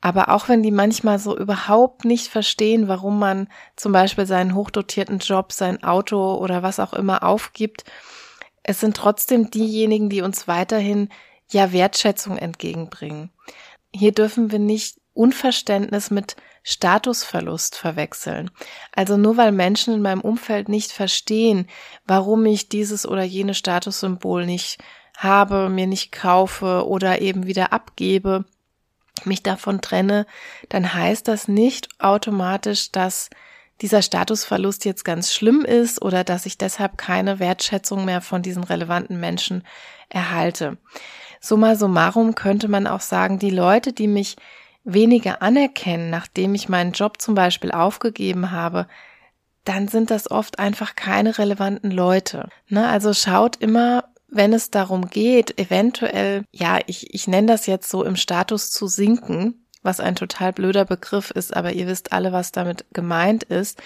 Aber 0.00 0.30
auch 0.30 0.48
wenn 0.48 0.62
die 0.62 0.70
manchmal 0.70 1.18
so 1.18 1.36
überhaupt 1.36 2.04
nicht 2.04 2.28
verstehen, 2.28 2.88
warum 2.88 3.18
man 3.18 3.48
zum 3.76 3.92
Beispiel 3.92 4.26
seinen 4.26 4.54
hochdotierten 4.54 5.18
Job, 5.18 5.52
sein 5.52 5.82
Auto 5.82 6.34
oder 6.34 6.62
was 6.62 6.80
auch 6.80 6.92
immer 6.94 7.22
aufgibt, 7.22 7.84
es 8.62 8.80
sind 8.80 8.96
trotzdem 8.96 9.50
diejenigen, 9.50 10.08
die 10.08 10.22
uns 10.22 10.48
weiterhin 10.48 11.10
ja 11.50 11.72
Wertschätzung 11.72 12.38
entgegenbringen. 12.38 13.30
Hier 13.94 14.12
dürfen 14.12 14.50
wir 14.50 14.58
nicht 14.58 14.98
Unverständnis 15.12 16.10
mit 16.10 16.36
Statusverlust 16.66 17.76
verwechseln. 17.76 18.50
Also 18.90 19.18
nur 19.18 19.36
weil 19.36 19.52
Menschen 19.52 19.94
in 19.94 20.02
meinem 20.02 20.22
Umfeld 20.22 20.70
nicht 20.70 20.92
verstehen, 20.92 21.68
warum 22.06 22.44
ich 22.46 22.70
dieses 22.70 23.06
oder 23.06 23.22
jene 23.22 23.52
Statussymbol 23.54 24.46
nicht 24.46 24.78
habe, 25.16 25.68
mir 25.68 25.86
nicht 25.86 26.10
kaufe 26.10 26.86
oder 26.88 27.20
eben 27.20 27.46
wieder 27.46 27.72
abgebe, 27.74 28.46
mich 29.24 29.42
davon 29.42 29.82
trenne, 29.82 30.26
dann 30.70 30.94
heißt 30.94 31.28
das 31.28 31.48
nicht 31.48 31.88
automatisch, 32.00 32.90
dass 32.90 33.28
dieser 33.82 34.00
Statusverlust 34.00 34.86
jetzt 34.86 35.04
ganz 35.04 35.34
schlimm 35.34 35.66
ist 35.66 36.00
oder 36.00 36.24
dass 36.24 36.46
ich 36.46 36.56
deshalb 36.56 36.96
keine 36.96 37.40
Wertschätzung 37.40 38.06
mehr 38.06 38.22
von 38.22 38.40
diesen 38.40 38.64
relevanten 38.64 39.20
Menschen 39.20 39.64
erhalte. 40.08 40.78
Summa 41.40 41.76
summarum 41.76 42.34
könnte 42.34 42.68
man 42.68 42.86
auch 42.86 43.00
sagen, 43.00 43.38
die 43.38 43.50
Leute, 43.50 43.92
die 43.92 44.08
mich 44.08 44.36
weniger 44.84 45.42
anerkennen, 45.42 46.10
nachdem 46.10 46.54
ich 46.54 46.68
meinen 46.68 46.92
Job 46.92 47.20
zum 47.20 47.34
Beispiel 47.34 47.72
aufgegeben 47.72 48.50
habe, 48.50 48.86
dann 49.64 49.88
sind 49.88 50.10
das 50.10 50.30
oft 50.30 50.58
einfach 50.58 50.94
keine 50.94 51.38
relevanten 51.38 51.90
Leute. 51.90 52.48
Ne? 52.68 52.86
Also 52.86 53.14
schaut 53.14 53.56
immer, 53.56 54.04
wenn 54.28 54.52
es 54.52 54.70
darum 54.70 55.08
geht, 55.08 55.58
eventuell, 55.58 56.44
ja, 56.52 56.78
ich, 56.86 57.14
ich 57.14 57.26
nenne 57.26 57.46
das 57.46 57.66
jetzt 57.66 57.88
so 57.88 58.04
im 58.04 58.16
Status 58.16 58.70
zu 58.70 58.86
sinken, 58.86 59.66
was 59.82 60.00
ein 60.00 60.16
total 60.16 60.52
blöder 60.52 60.84
Begriff 60.84 61.30
ist, 61.30 61.56
aber 61.56 61.72
ihr 61.72 61.86
wisst 61.86 62.12
alle, 62.12 62.32
was 62.32 62.52
damit 62.52 62.84
gemeint 62.92 63.44
ist. 63.44 63.82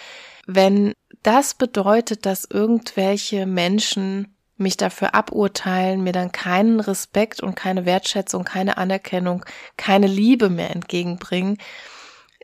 Wenn 0.47 0.95
das 1.23 1.55
bedeutet, 1.55 2.25
dass 2.25 2.45
irgendwelche 2.45 3.47
Menschen 3.47 4.35
mich 4.59 4.77
dafür 4.77 5.15
aburteilen, 5.15 6.03
mir 6.03 6.13
dann 6.13 6.33
keinen 6.33 6.81
Respekt 6.81 7.43
und 7.43 7.55
keine 7.55 7.87
Wertschätzung, 7.87 8.45
keine 8.45 8.77
Anerkennung, 8.79 9.45
keine 9.77 10.07
Liebe 10.07 10.51
mehr 10.51 10.71
entgegenbringen, 10.71 11.59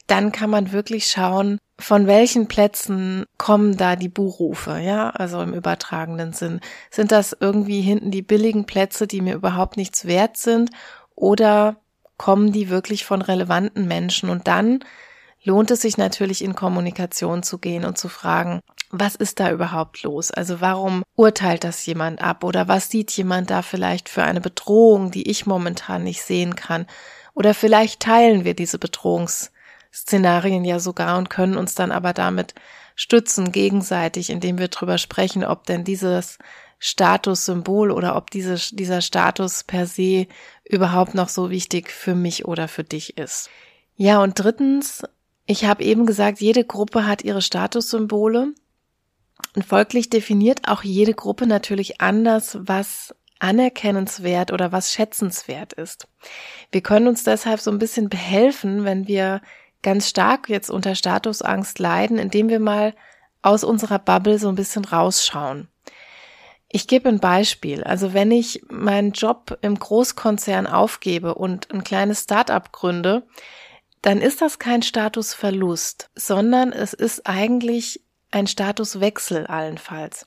dann 0.07 0.33
kann 0.33 0.51
man 0.51 0.73
wirklich 0.73 1.07
schauen, 1.07 1.59
von 1.79 2.07
welchen 2.07 2.47
Plätzen 2.47 3.25
kommen 3.39 3.77
da 3.77 3.97
die 3.97 4.09
Buhrufe, 4.09 4.79
ja, 4.79 5.11
also 5.11 5.41
im 5.41 5.55
übertragenen 5.55 6.33
Sinn. 6.33 6.61
Sind 6.91 7.11
das 7.11 7.37
irgendwie 7.39 7.81
hinten 7.81 8.11
die 8.11 8.23
billigen 8.23 8.65
Plätze, 8.65 9.07
die 9.07 9.21
mir 9.21 9.35
überhaupt 9.35 9.77
nichts 9.77 10.05
wert 10.05 10.37
sind, 10.37 10.71
oder 11.17 11.77
kommen 12.17 12.53
die 12.53 12.69
wirklich 12.71 13.05
von 13.05 13.23
relevanten 13.23 13.89
Menschen? 13.89 14.31
Und 14.31 14.47
dann 14.47 14.81
lohnt 15.45 15.71
es 15.71 15.83
sich 15.83 15.99
natürlich 15.99 16.43
in 16.43 16.55
Kommunikation 16.55 17.43
zu 17.43 17.59
gehen 17.59 17.85
und 17.85 17.99
zu 17.99 18.09
fragen, 18.09 18.61
was 18.91 19.15
ist 19.15 19.41
da 19.41 19.51
überhaupt 19.51 20.03
los? 20.03 20.31
Also 20.31 20.61
warum 20.61 21.03
urteilt 21.17 21.65
das 21.65 21.85
jemand 21.87 22.21
ab 22.21 22.45
oder 22.45 22.69
was 22.69 22.91
sieht 22.91 23.11
jemand 23.13 23.51
da 23.51 23.63
vielleicht 23.63 24.09
für 24.09 24.23
eine 24.23 24.41
Bedrohung, 24.41 25.11
die 25.11 25.31
ich 25.31 25.47
momentan 25.47 26.05
nicht 26.05 26.23
sehen 26.23 26.57
kann? 26.57 26.87
Oder 27.35 27.55
vielleicht 27.55 28.01
teilen 28.01 28.45
wir 28.45 28.55
diese 28.55 28.79
Bedrohungsszenarien 28.79 30.65
ja 30.65 30.79
sogar 30.79 31.19
und 31.19 31.31
können 31.31 31.57
uns 31.57 31.75
dann 31.75 31.93
aber 31.93 32.13
damit 32.13 32.55
stützen 32.97 33.53
gegenseitig, 33.53 34.31
indem 34.31 34.59
wir 34.59 34.69
drüber 34.69 34.99
sprechen, 34.99 35.45
ob 35.45 35.67
denn 35.67 35.85
dieses 35.85 36.39
Statussymbol 36.79 37.91
oder 37.91 38.15
ob 38.15 38.31
diese, 38.31 38.57
dieser 38.75 39.01
Status 39.01 39.65
per 39.65 39.87
se 39.87 40.27
überhaupt 40.65 41.15
noch 41.15 41.29
so 41.29 41.51
wichtig 41.51 41.91
für 41.91 42.15
mich 42.15 42.45
oder 42.45 42.69
für 42.69 42.85
dich 42.85 43.19
ist. 43.19 43.51
Ja, 43.97 44.23
und 44.23 44.35
drittens, 44.35 45.03
ich 45.47 45.65
habe 45.65 45.85
eben 45.85 46.07
gesagt, 46.07 46.41
jede 46.41 46.65
Gruppe 46.65 47.07
hat 47.07 47.23
ihre 47.23 47.43
Statussymbole 47.43 48.55
und 49.55 49.65
folglich 49.65 50.11
definiert 50.11 50.69
auch 50.69 50.83
jede 50.83 51.15
Gruppe 51.15 51.47
natürlich 51.47 52.01
anders, 52.01 52.59
was 52.61 53.15
anerkennenswert 53.39 54.53
oder 54.53 54.73
was 54.73 54.93
schätzenswert 54.93 55.75
ist. 55.75 56.09
Wir 56.73 56.81
können 56.81 57.09
uns 57.09 57.25
deshalb 57.25 57.61
so 57.61 57.71
ein 57.71 57.79
bisschen 57.79 58.09
behelfen, 58.09 58.85
wenn 58.85 59.07
wir 59.07 59.43
ganz 59.83 60.09
stark 60.09 60.49
jetzt 60.49 60.71
unter 60.71 60.95
Statusangst 60.95 61.79
leiden, 61.79 62.19
indem 62.19 62.49
wir 62.49 62.61
mal 62.61 62.95
aus 63.43 63.63
unserer 63.63 63.99
Bubble 63.99 64.39
so 64.39 64.49
ein 64.49 64.55
bisschen 64.55 64.87
rausschauen. 64.87 65.69
Ich 66.69 66.89
gebe 66.89 67.09
ein 67.09 67.21
Beispiel. 67.21 67.85
Also 67.85 68.15
wenn 68.15 68.33
ich 68.33 68.63
meinen 68.69 69.13
Job 69.13 69.59
im 69.61 69.79
Großkonzern 69.79 70.67
aufgebe 70.67 71.35
und 71.35 71.71
ein 71.71 71.85
kleines 71.85 72.23
Start-up 72.23 72.73
gründe, 72.73 73.25
dann 74.05 74.21
ist 74.21 74.43
das 74.43 74.59
kein 74.59 74.83
Statusverlust, 74.83 76.11
sondern 76.15 76.73
es 76.73 76.93
ist 76.93 77.27
eigentlich 77.27 78.03
ein 78.31 78.47
Statuswechsel 78.47 79.47
allenfalls. 79.47 80.27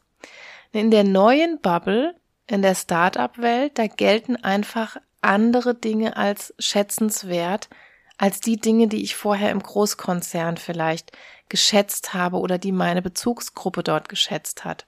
In 0.71 0.89
der 0.89 1.03
neuen 1.03 1.61
Bubble, 1.61 2.15
in 2.47 2.63
der 2.63 2.73
Start-up-Welt, 2.73 3.77
da 3.77 3.85
gelten 3.85 4.35
einfach 4.35 4.97
andere 5.21 5.75
Dinge 5.75 6.17
als 6.17 6.55
schätzenswert, 6.57 7.69
als 8.17 8.39
die 8.39 8.57
Dinge, 8.57 8.87
die 8.87 9.03
ich 9.03 9.15
vorher 9.15 9.51
im 9.51 9.61
Großkonzern 9.61 10.57
vielleicht 10.57 11.11
geschätzt 11.47 12.15
habe 12.15 12.37
oder 12.37 12.57
die 12.57 12.71
meine 12.71 13.03
Bezugsgruppe 13.03 13.83
dort 13.83 14.09
geschätzt 14.09 14.65
hat. 14.65 14.87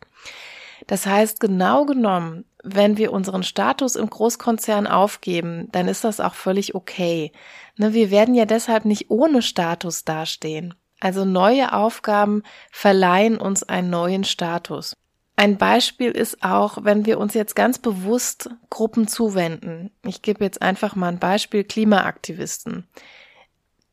Das 0.88 1.06
heißt, 1.06 1.40
genau 1.40 1.86
genommen, 1.86 2.44
wenn 2.64 2.98
wir 2.98 3.14
unseren 3.14 3.44
Status 3.44 3.96
im 3.96 4.10
Großkonzern 4.10 4.88
aufgeben, 4.88 5.70
dann 5.72 5.88
ist 5.88 6.04
das 6.04 6.20
auch 6.20 6.34
völlig 6.34 6.76
okay. 6.76 7.32
Ne, 7.78 7.94
wir 7.94 8.12
werden 8.12 8.36
ja 8.36 8.46
deshalb 8.46 8.86
nicht 8.86 9.10
ohne 9.10 9.42
Status 9.42 10.04
dastehen. 10.04 10.74
Also 11.00 11.24
neue 11.24 11.74
Aufgaben 11.74 12.44
verleihen 12.72 13.38
uns 13.38 13.64
einen 13.64 13.90
neuen 13.90 14.24
Status. 14.26 14.98
Ein 15.38 15.58
Beispiel 15.58 16.12
ist 16.12 16.44
auch, 16.44 16.80
wenn 16.84 17.06
wir 17.06 17.18
uns 17.18 17.34
jetzt 17.34 17.56
ganz 17.56 17.80
bewusst 17.80 18.50
Gruppen 18.70 19.08
zuwenden. 19.08 19.90
Ich 20.06 20.22
gebe 20.22 20.44
jetzt 20.44 20.62
einfach 20.62 20.98
mal 20.98 21.08
ein 21.08 21.20
Beispiel 21.20 21.64
Klimaaktivisten. 21.64 22.86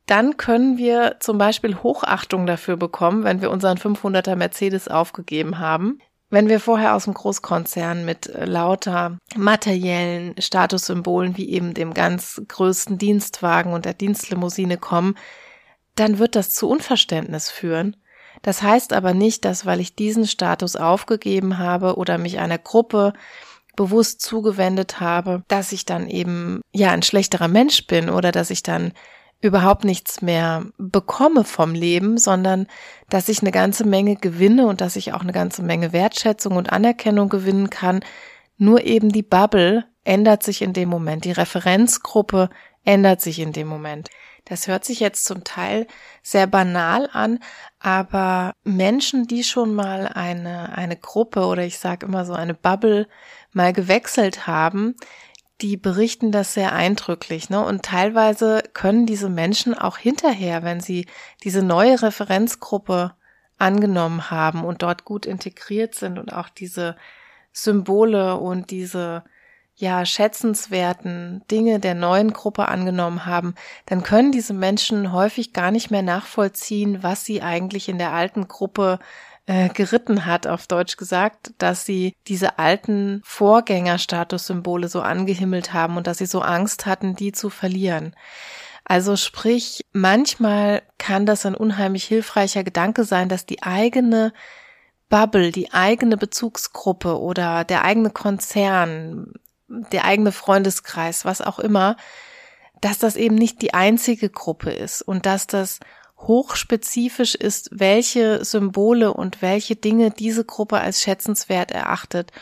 Dann 0.06 0.36
können 0.36 0.76
wir 0.76 1.16
zum 1.20 1.38
Beispiel 1.38 1.76
Hochachtung 1.84 2.46
dafür 2.46 2.76
bekommen, 2.76 3.22
wenn 3.22 3.40
wir 3.40 3.52
unseren 3.52 3.78
500er 3.78 4.34
Mercedes 4.34 4.88
aufgegeben 4.88 5.60
haben. 5.60 6.00
Wenn 6.28 6.48
wir 6.48 6.58
vorher 6.58 6.94
aus 6.94 7.04
dem 7.04 7.14
Großkonzern 7.14 8.04
mit 8.04 8.30
lauter 8.34 9.18
materiellen 9.36 10.34
Statussymbolen 10.40 11.36
wie 11.36 11.50
eben 11.50 11.72
dem 11.72 11.94
ganz 11.94 12.42
größten 12.48 12.98
Dienstwagen 12.98 13.72
und 13.72 13.84
der 13.84 13.94
Dienstlimousine 13.94 14.76
kommen, 14.76 15.16
dann 15.94 16.18
wird 16.18 16.34
das 16.34 16.52
zu 16.52 16.68
Unverständnis 16.68 17.50
führen. 17.50 17.96
Das 18.42 18.62
heißt 18.62 18.92
aber 18.92 19.14
nicht, 19.14 19.44
dass 19.44 19.66
weil 19.66 19.80
ich 19.80 19.94
diesen 19.94 20.26
Status 20.26 20.76
aufgegeben 20.76 21.58
habe 21.58 21.96
oder 21.96 22.18
mich 22.18 22.38
einer 22.38 22.58
Gruppe 22.58 23.12
bewusst 23.76 24.20
zugewendet 24.20 25.00
habe, 25.00 25.42
dass 25.48 25.72
ich 25.72 25.84
dann 25.84 26.08
eben 26.08 26.60
ja 26.72 26.90
ein 26.90 27.02
schlechterer 27.02 27.48
Mensch 27.48 27.86
bin 27.86 28.10
oder 28.10 28.32
dass 28.32 28.50
ich 28.50 28.62
dann 28.62 28.92
überhaupt 29.40 29.84
nichts 29.84 30.22
mehr 30.22 30.64
bekomme 30.78 31.44
vom 31.44 31.74
Leben, 31.74 32.18
sondern 32.18 32.66
dass 33.08 33.28
ich 33.28 33.42
eine 33.42 33.52
ganze 33.52 33.84
Menge 33.84 34.16
gewinne 34.16 34.66
und 34.66 34.80
dass 34.80 34.96
ich 34.96 35.12
auch 35.12 35.20
eine 35.20 35.32
ganze 35.32 35.62
Menge 35.62 35.92
Wertschätzung 35.92 36.56
und 36.56 36.72
Anerkennung 36.72 37.28
gewinnen 37.28 37.70
kann. 37.70 38.00
Nur 38.56 38.84
eben 38.84 39.10
die 39.10 39.22
Bubble 39.22 39.84
ändert 40.04 40.42
sich 40.42 40.62
in 40.62 40.72
dem 40.72 40.88
Moment, 40.88 41.24
die 41.24 41.32
Referenzgruppe 41.32 42.48
ändert 42.84 43.20
sich 43.20 43.40
in 43.40 43.52
dem 43.52 43.66
Moment. 43.66 44.08
Das 44.44 44.68
hört 44.68 44.84
sich 44.84 45.00
jetzt 45.00 45.24
zum 45.24 45.42
Teil 45.42 45.88
sehr 46.22 46.46
banal 46.46 47.10
an, 47.12 47.40
aber 47.80 48.52
Menschen, 48.62 49.26
die 49.26 49.42
schon 49.42 49.74
mal 49.74 50.06
eine, 50.06 50.76
eine 50.76 50.96
Gruppe 50.96 51.46
oder 51.46 51.64
ich 51.64 51.80
sage 51.80 52.06
immer 52.06 52.24
so 52.24 52.32
eine 52.32 52.54
Bubble 52.54 53.08
mal 53.52 53.72
gewechselt 53.72 54.46
haben, 54.46 54.94
die 55.62 55.76
berichten 55.76 56.32
das 56.32 56.54
sehr 56.54 56.72
eindrücklich, 56.72 57.48
ne? 57.50 57.64
Und 57.64 57.82
teilweise 57.82 58.62
können 58.74 59.06
diese 59.06 59.30
Menschen 59.30 59.74
auch 59.74 59.96
hinterher, 59.98 60.62
wenn 60.62 60.80
sie 60.80 61.06
diese 61.44 61.62
neue 61.62 62.02
Referenzgruppe 62.02 63.14
angenommen 63.58 64.30
haben 64.30 64.64
und 64.64 64.82
dort 64.82 65.04
gut 65.04 65.24
integriert 65.24 65.94
sind 65.94 66.18
und 66.18 66.32
auch 66.32 66.48
diese 66.50 66.96
Symbole 67.52 68.36
und 68.36 68.70
diese 68.70 69.24
ja 69.76 70.06
schätzenswerten 70.06 71.42
Dinge 71.50 71.80
der 71.80 71.94
neuen 71.94 72.32
Gruppe 72.32 72.68
angenommen 72.68 73.26
haben, 73.26 73.54
dann 73.86 74.02
können 74.02 74.32
diese 74.32 74.54
Menschen 74.54 75.12
häufig 75.12 75.52
gar 75.52 75.70
nicht 75.70 75.90
mehr 75.90 76.02
nachvollziehen, 76.02 77.02
was 77.02 77.24
sie 77.24 77.42
eigentlich 77.42 77.88
in 77.88 77.98
der 77.98 78.12
alten 78.12 78.48
Gruppe 78.48 78.98
äh, 79.46 79.68
geritten 79.68 80.26
hat, 80.26 80.46
auf 80.46 80.66
Deutsch 80.66 80.96
gesagt, 80.96 81.52
dass 81.58 81.84
sie 81.84 82.14
diese 82.26 82.58
alten 82.58 83.22
Vorgängerstatussymbole 83.24 84.88
so 84.88 85.00
angehimmelt 85.00 85.72
haben 85.72 85.96
und 85.96 86.06
dass 86.06 86.18
sie 86.18 86.26
so 86.26 86.40
Angst 86.40 86.86
hatten, 86.86 87.14
die 87.14 87.32
zu 87.32 87.48
verlieren. 87.50 88.14
Also 88.84 89.16
sprich, 89.16 89.84
manchmal 89.92 90.82
kann 90.98 91.26
das 91.26 91.46
ein 91.46 91.54
unheimlich 91.54 92.04
hilfreicher 92.04 92.62
Gedanke 92.62 93.04
sein, 93.04 93.28
dass 93.28 93.46
die 93.46 93.62
eigene 93.62 94.32
Bubble, 95.08 95.52
die 95.52 95.72
eigene 95.72 96.16
Bezugsgruppe 96.16 97.20
oder 97.20 97.64
der 97.64 97.84
eigene 97.84 98.10
Konzern, 98.10 99.32
der 99.68 100.04
eigene 100.04 100.32
Freundeskreis, 100.32 101.24
was 101.24 101.40
auch 101.40 101.58
immer, 101.58 101.96
dass 102.80 102.98
das 102.98 103.16
eben 103.16 103.34
nicht 103.34 103.62
die 103.62 103.74
einzige 103.74 104.28
Gruppe 104.28 104.70
ist 104.70 105.02
und 105.02 105.26
dass 105.26 105.46
das 105.46 105.80
hochspezifisch 106.18 107.34
ist, 107.34 107.68
welche 107.72 108.44
Symbole 108.44 109.12
und 109.12 109.42
welche 109.42 109.76
Dinge 109.76 110.10
diese 110.10 110.44
Gruppe 110.44 110.78
als 110.78 111.02
schätzenswert 111.02 111.70
erachtet. 111.70 112.32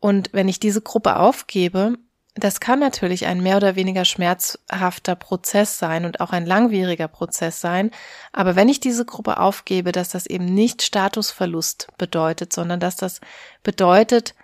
Und 0.00 0.30
wenn 0.32 0.48
ich 0.48 0.60
diese 0.60 0.80
Gruppe 0.80 1.16
aufgebe, 1.16 1.94
das 2.38 2.60
kann 2.60 2.78
natürlich 2.78 3.26
ein 3.26 3.42
mehr 3.42 3.56
oder 3.56 3.74
weniger 3.74 4.04
schmerzhafter 4.04 5.16
Prozess 5.16 5.78
sein 5.78 6.04
und 6.04 6.20
auch 6.20 6.30
ein 6.30 6.46
langwieriger 6.46 7.08
Prozess 7.08 7.60
sein. 7.60 7.90
Aber 8.32 8.54
wenn 8.54 8.68
ich 8.68 8.78
diese 8.78 9.04
Gruppe 9.04 9.38
aufgebe, 9.38 9.90
dass 9.90 10.10
das 10.10 10.26
eben 10.26 10.44
nicht 10.44 10.82
Statusverlust 10.82 11.88
bedeutet, 11.98 12.52
sondern 12.52 12.78
dass 12.78 12.96
das 12.96 13.20
bedeutet, 13.64 14.34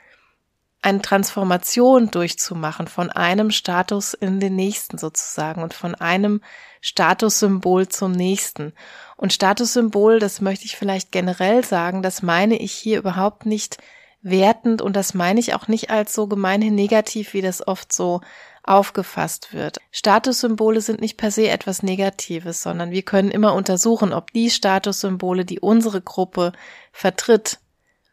eine 0.84 1.00
Transformation 1.00 2.10
durchzumachen 2.10 2.88
von 2.88 3.10
einem 3.10 3.50
Status 3.50 4.12
in 4.12 4.38
den 4.38 4.54
nächsten 4.54 4.98
sozusagen 4.98 5.62
und 5.62 5.72
von 5.72 5.94
einem 5.94 6.42
Statussymbol 6.82 7.88
zum 7.88 8.12
nächsten. 8.12 8.74
Und 9.16 9.32
Statussymbol, 9.32 10.18
das 10.18 10.42
möchte 10.42 10.66
ich 10.66 10.76
vielleicht 10.76 11.10
generell 11.10 11.64
sagen, 11.64 12.02
das 12.02 12.20
meine 12.20 12.58
ich 12.58 12.72
hier 12.72 12.98
überhaupt 12.98 13.46
nicht 13.46 13.78
wertend 14.20 14.82
und 14.82 14.94
das 14.94 15.14
meine 15.14 15.40
ich 15.40 15.54
auch 15.54 15.68
nicht 15.68 15.88
als 15.88 16.12
so 16.12 16.26
gemeinhin 16.26 16.74
negativ, 16.74 17.32
wie 17.32 17.42
das 17.42 17.66
oft 17.66 17.90
so 17.90 18.20
aufgefasst 18.62 19.54
wird. 19.54 19.78
Statussymbole 19.90 20.82
sind 20.82 21.00
nicht 21.00 21.16
per 21.16 21.30
se 21.30 21.48
etwas 21.48 21.82
Negatives, 21.82 22.62
sondern 22.62 22.90
wir 22.90 23.02
können 23.02 23.30
immer 23.30 23.54
untersuchen, 23.54 24.12
ob 24.12 24.32
die 24.32 24.50
Statussymbole, 24.50 25.46
die 25.46 25.60
unsere 25.60 26.02
Gruppe 26.02 26.52
vertritt, 26.92 27.58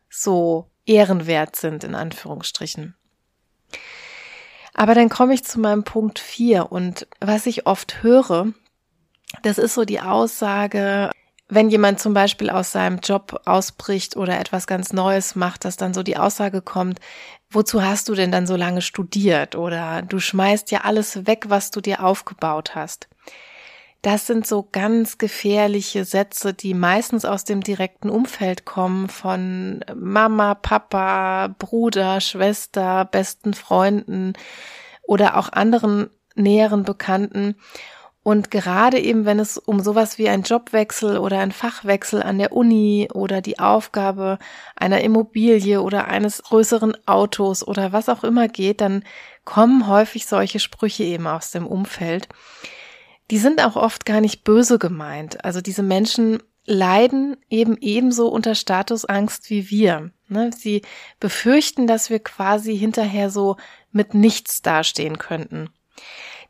so 0.09 0.70
ehrenwert 0.85 1.55
sind, 1.55 1.83
in 1.83 1.95
Anführungsstrichen. 1.95 2.95
Aber 4.73 4.95
dann 4.95 5.09
komme 5.09 5.33
ich 5.33 5.43
zu 5.43 5.59
meinem 5.59 5.83
Punkt 5.83 6.19
vier 6.19 6.71
und 6.71 7.07
was 7.19 7.45
ich 7.45 7.67
oft 7.67 8.03
höre, 8.03 8.47
das 9.43 9.57
ist 9.57 9.73
so 9.73 9.85
die 9.85 9.99
Aussage, 10.01 11.11
wenn 11.47 11.69
jemand 11.69 11.99
zum 11.99 12.13
Beispiel 12.13 12.49
aus 12.49 12.71
seinem 12.71 12.99
Job 12.99 13.41
ausbricht 13.45 14.15
oder 14.15 14.39
etwas 14.39 14.67
ganz 14.67 14.93
Neues 14.93 15.35
macht, 15.35 15.65
dass 15.65 15.75
dann 15.75 15.93
so 15.93 16.01
die 16.01 16.17
Aussage 16.17 16.61
kommt, 16.61 16.99
wozu 17.49 17.83
hast 17.83 18.07
du 18.07 18.15
denn 18.15 18.31
dann 18.31 18.47
so 18.47 18.55
lange 18.55 18.81
studiert? 18.81 19.55
Oder 19.55 20.01
du 20.01 20.19
schmeißt 20.19 20.71
ja 20.71 20.81
alles 20.81 21.27
weg, 21.27 21.45
was 21.49 21.69
du 21.69 21.81
dir 21.81 22.03
aufgebaut 22.03 22.73
hast. 22.73 23.09
Das 24.01 24.25
sind 24.25 24.47
so 24.47 24.67
ganz 24.71 25.19
gefährliche 25.19 26.05
Sätze, 26.05 26.55
die 26.55 26.73
meistens 26.73 27.23
aus 27.23 27.43
dem 27.43 27.61
direkten 27.61 28.09
Umfeld 28.09 28.65
kommen 28.65 29.09
von 29.09 29.85
Mama, 29.95 30.55
Papa, 30.55 31.53
Bruder, 31.59 32.19
Schwester, 32.19 33.05
besten 33.05 33.53
Freunden 33.53 34.33
oder 35.03 35.37
auch 35.37 35.51
anderen 35.51 36.09
näheren 36.33 36.81
Bekannten. 36.81 37.55
Und 38.23 38.49
gerade 38.49 38.99
eben, 38.99 39.25
wenn 39.25 39.39
es 39.39 39.59
um 39.59 39.81
sowas 39.81 40.17
wie 40.17 40.29
ein 40.29 40.43
Jobwechsel 40.43 41.19
oder 41.19 41.39
ein 41.39 41.51
Fachwechsel 41.51 42.23
an 42.23 42.39
der 42.39 42.53
Uni 42.53 43.07
oder 43.13 43.41
die 43.41 43.59
Aufgabe 43.59 44.39
einer 44.75 45.01
Immobilie 45.01 45.79
oder 45.81 46.07
eines 46.07 46.41
größeren 46.41 46.95
Autos 47.07 47.67
oder 47.67 47.91
was 47.93 48.09
auch 48.09 48.23
immer 48.23 48.47
geht, 48.47 48.81
dann 48.81 49.03
kommen 49.43 49.87
häufig 49.87 50.25
solche 50.25 50.59
Sprüche 50.59 51.03
eben 51.03 51.27
aus 51.27 51.51
dem 51.51 51.67
Umfeld 51.67 52.27
die 53.31 53.37
sind 53.37 53.63
auch 53.63 53.77
oft 53.77 54.05
gar 54.05 54.21
nicht 54.21 54.43
böse 54.43 54.77
gemeint. 54.77 55.43
Also 55.45 55.61
diese 55.61 55.83
Menschen 55.83 56.43
leiden 56.65 57.37
eben 57.49 57.77
ebenso 57.79 58.27
unter 58.27 58.55
Statusangst 58.55 59.49
wie 59.49 59.69
wir. 59.69 60.11
Ne? 60.27 60.51
Sie 60.55 60.81
befürchten, 61.19 61.87
dass 61.87 62.09
wir 62.09 62.19
quasi 62.19 62.77
hinterher 62.77 63.29
so 63.29 63.55
mit 63.91 64.13
nichts 64.13 64.61
dastehen 64.61 65.17
könnten. 65.17 65.69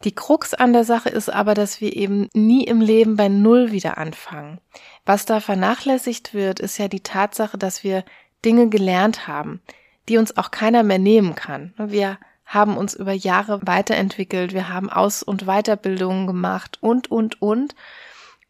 Die 0.03 0.15
Krux 0.15 0.55
an 0.55 0.73
der 0.73 0.83
Sache 0.83 1.09
ist 1.09 1.29
aber, 1.29 1.53
dass 1.53 1.79
wir 1.81 1.95
eben 1.95 2.27
nie 2.33 2.63
im 2.63 2.81
Leben 2.81 3.15
bei 3.15 3.29
Null 3.29 3.71
wieder 3.71 3.99
anfangen. 3.99 4.59
Was 5.05 5.25
da 5.25 5.39
vernachlässigt 5.39 6.33
wird, 6.33 6.59
ist 6.59 6.79
ja 6.79 6.87
die 6.87 7.01
Tatsache, 7.03 7.59
dass 7.59 7.83
wir 7.83 8.03
Dinge 8.43 8.69
gelernt 8.69 9.27
haben, 9.27 9.61
die 10.09 10.17
uns 10.17 10.35
auch 10.35 10.49
keiner 10.49 10.81
mehr 10.81 10.97
nehmen 10.97 11.35
kann. 11.35 11.75
Wir 11.77 12.17
haben 12.51 12.75
uns 12.75 12.93
über 12.93 13.13
Jahre 13.13 13.61
weiterentwickelt, 13.63 14.53
wir 14.53 14.67
haben 14.67 14.89
Aus- 14.89 15.23
und 15.23 15.45
Weiterbildungen 15.45 16.27
gemacht 16.27 16.77
und, 16.81 17.09
und, 17.09 17.41
und. 17.41 17.75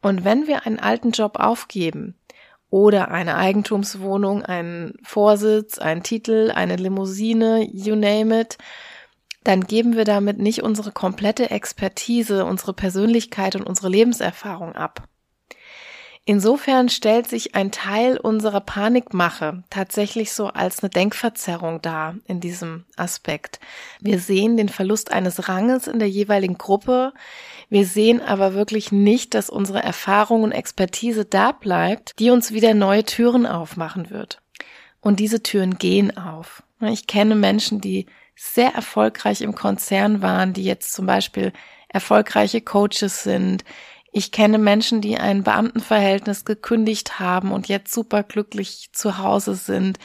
Und 0.02 0.26
wenn 0.26 0.48
wir 0.48 0.66
einen 0.66 0.80
alten 0.80 1.12
Job 1.12 1.40
aufgeben 1.40 2.16
oder 2.72 3.12
eine 3.12 3.36
Eigentumswohnung, 3.36 4.44
einen 4.44 4.96
Vorsitz, 5.04 5.78
einen 5.78 6.02
Titel, 6.02 6.52
eine 6.54 6.78
Limousine, 6.78 7.64
you 7.72 7.96
name 7.96 8.42
it, 8.42 8.58
dann 9.44 9.62
geben 9.62 9.96
wir 9.96 10.06
damit 10.06 10.40
nicht 10.40 10.64
unsere 10.64 10.92
komplette 10.92 11.52
Expertise, 11.52 12.46
unsere 12.46 12.74
Persönlichkeit 12.74 13.56
und 13.56 13.64
unsere 13.64 13.90
Lebenserfahrung 13.90 14.74
ab. 14.74 15.08
Insofern 16.24 16.90
stellt 16.90 17.28
sich 17.28 17.56
ein 17.56 17.72
Teil 17.72 18.18
unserer 18.18 18.62
Panikmache 18.62 19.64
tatsächlich 19.72 20.34
so 20.34 20.48
als 20.48 20.84
eine 20.84 20.92
Denkverzerrung 20.92 21.82
dar 21.82 22.16
in 22.28 22.40
diesem 22.40 22.86
Aspekt. 22.96 23.60
Wir 24.00 24.20
sehen 24.20 24.56
den 24.56 24.70
Verlust 24.70 25.12
eines 25.12 25.50
Ranges 25.50 25.88
in 25.88 25.98
der 25.98 26.10
jeweiligen 26.10 26.60
Gruppe. 26.60 27.14
Wir 27.70 27.86
sehen 27.86 28.22
aber 28.22 28.54
wirklich 28.54 28.92
nicht, 28.92 29.34
dass 29.34 29.50
unsere 29.50 29.82
Erfahrung 29.82 30.44
und 30.44 30.52
Expertise 30.52 31.26
da 31.26 31.52
bleibt, 31.54 32.20
die 32.20 32.30
uns 32.30 32.52
wieder 32.52 32.76
neue 32.76 33.04
Türen 33.04 33.48
aufmachen 33.48 34.12
wird. 34.12 34.44
Und 35.00 35.20
diese 35.20 35.42
Türen 35.42 35.80
gehen 35.80 36.16
auf. 36.16 36.62
Ich 36.82 37.08
kenne 37.08 37.34
Menschen, 37.34 37.82
die 37.82 38.06
sehr 38.36 38.76
erfolgreich 38.76 39.42
im 39.42 39.56
Konzern 39.56 40.22
waren, 40.22 40.54
die 40.54 40.64
jetzt 40.64 40.94
zum 40.94 41.08
Beispiel 41.08 41.52
erfolgreiche 41.90 42.62
Coaches 42.62 43.24
sind, 43.24 43.64
ich 44.12 44.32
kenne 44.32 44.58
Menschen, 44.58 45.00
die 45.00 45.18
ein 45.18 45.44
Beamtenverhältnis 45.44 46.44
gekündigt 46.44 47.20
haben 47.20 47.52
und 47.52 47.70
jetzt 47.70 47.94
superglücklich 47.94 48.90
zu 48.92 49.18
Hause 49.18 49.56
sind. 49.56 50.00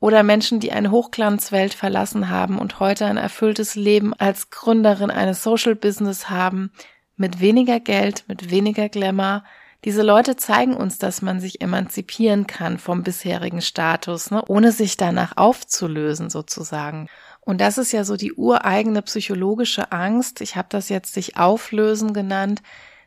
Oder 0.00 0.22
Menschen, 0.22 0.60
die 0.60 0.72
eine 0.72 0.90
Hochglanzwelt 0.90 1.74
verlassen 1.74 2.30
haben 2.30 2.58
und 2.58 2.80
heute 2.80 3.06
ein 3.06 3.16
erfülltes 3.16 3.74
Leben 3.74 4.14
als 4.14 4.50
Gründerin 4.50 5.10
eines 5.10 5.42
Social 5.42 5.74
Business 5.74 6.30
haben, 6.30 6.72
mit 7.16 7.40
weniger 7.40 7.80
Geld, 7.80 8.24
mit 8.28 8.50
weniger 8.50 8.88
Glamour. 8.88 9.44
Diese 9.84 10.02
Leute 10.02 10.36
zeigen 10.36 10.74
uns, 10.74 10.98
dass 10.98 11.20
man 11.20 11.40
sich 11.40 11.60
emanzipieren 11.60 12.46
kann 12.46 12.78
vom 12.78 13.02
bisherigen 13.02 13.60
Status, 13.60 14.30
ne, 14.30 14.42
ohne 14.46 14.72
sich 14.72 14.96
danach 14.96 15.36
aufzulösen 15.36 16.30
sozusagen. 16.30 17.08
Und 17.40 17.60
das 17.60 17.76
ist 17.76 17.92
ja 17.92 18.04
so 18.04 18.16
die 18.16 18.32
ureigene 18.32 19.02
psychologische 19.02 19.92
Angst. 19.92 20.40
Ich 20.40 20.56
habe 20.56 20.68
das 20.70 20.88
jetzt 20.88 21.12
sich 21.12 21.36
auflösen 21.36 22.14
genannt 22.14 22.62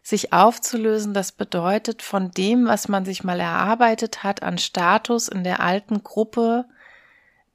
sich 0.07 0.31
aufzulösen, 0.31 1.13
das 1.13 1.33
bedeutet 1.33 2.01
von 2.01 2.31
dem, 2.31 2.65
was 2.65 2.87
man 2.87 3.03
sich 3.03 3.25
mal 3.25 3.41
erarbeitet 3.41 4.23
hat 4.23 4.41
an 4.41 4.57
Status 4.57 5.27
in 5.27 5.43
der 5.43 5.59
alten 5.59 6.01
Gruppe, 6.01 6.63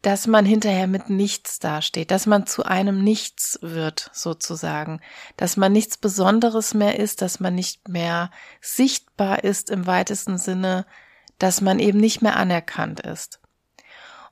dass 0.02 0.26
man 0.26 0.44
hinterher 0.44 0.86
mit 0.86 1.08
nichts 1.08 1.60
dasteht, 1.60 2.10
dass 2.10 2.26
man 2.26 2.46
zu 2.46 2.64
einem 2.64 3.02
Nichts 3.02 3.58
wird, 3.62 4.10
sozusagen, 4.12 5.00
dass 5.38 5.56
man 5.56 5.72
nichts 5.72 5.96
Besonderes 5.96 6.74
mehr 6.74 6.98
ist, 6.98 7.22
dass 7.22 7.40
man 7.40 7.54
nicht 7.54 7.88
mehr 7.88 8.30
sichtbar 8.60 9.44
ist 9.44 9.70
im 9.70 9.86
weitesten 9.86 10.36
Sinne, 10.36 10.84
dass 11.38 11.62
man 11.62 11.78
eben 11.78 11.98
nicht 12.00 12.20
mehr 12.20 12.36
anerkannt 12.36 13.00
ist. 13.00 13.40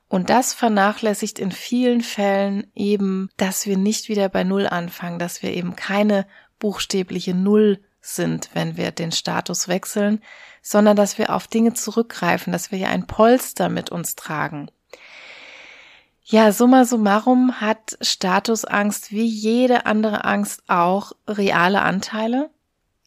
Und 0.07 0.29
das 0.29 0.53
vernachlässigt 0.53 1.39
in 1.39 1.51
vielen 1.51 2.01
Fällen 2.01 2.69
eben, 2.75 3.31
dass 3.37 3.65
wir 3.65 3.77
nicht 3.77 4.09
wieder 4.09 4.29
bei 4.29 4.43
Null 4.43 4.67
anfangen, 4.67 5.17
dass 5.17 5.41
wir 5.41 5.53
eben 5.53 5.75
keine 5.75 6.27
buchstäbliche 6.59 7.33
Null 7.33 7.79
sind, 8.01 8.49
wenn 8.53 8.77
wir 8.77 8.91
den 8.91 9.11
Status 9.11 9.67
wechseln, 9.67 10.21
sondern 10.61 10.95
dass 10.95 11.17
wir 11.17 11.33
auf 11.33 11.47
Dinge 11.47 11.73
zurückgreifen, 11.73 12.51
dass 12.51 12.71
wir 12.71 12.79
ja 12.79 12.89
ein 12.89 13.07
Polster 13.07 13.69
mit 13.69 13.91
uns 13.91 14.15
tragen. 14.15 14.69
Ja, 16.23 16.51
summa 16.51 16.85
summarum 16.85 17.59
hat 17.59 17.97
Statusangst 17.99 19.11
wie 19.11 19.25
jede 19.25 19.85
andere 19.85 20.23
Angst 20.23 20.63
auch 20.67 21.13
reale 21.27 21.81
Anteile, 21.81 22.49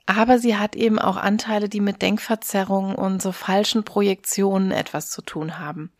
aber 0.06 0.38
sie 0.38 0.56
hat 0.56 0.76
eben 0.76 0.98
auch 0.98 1.16
Anteile, 1.16 1.68
die 1.68 1.80
mit 1.80 2.02
Denkverzerrungen 2.02 2.94
und 2.94 3.22
so 3.22 3.32
falschen 3.32 3.84
Projektionen 3.84 4.72
etwas 4.72 5.10
zu 5.10 5.22
tun 5.22 5.58
haben. 5.58 5.92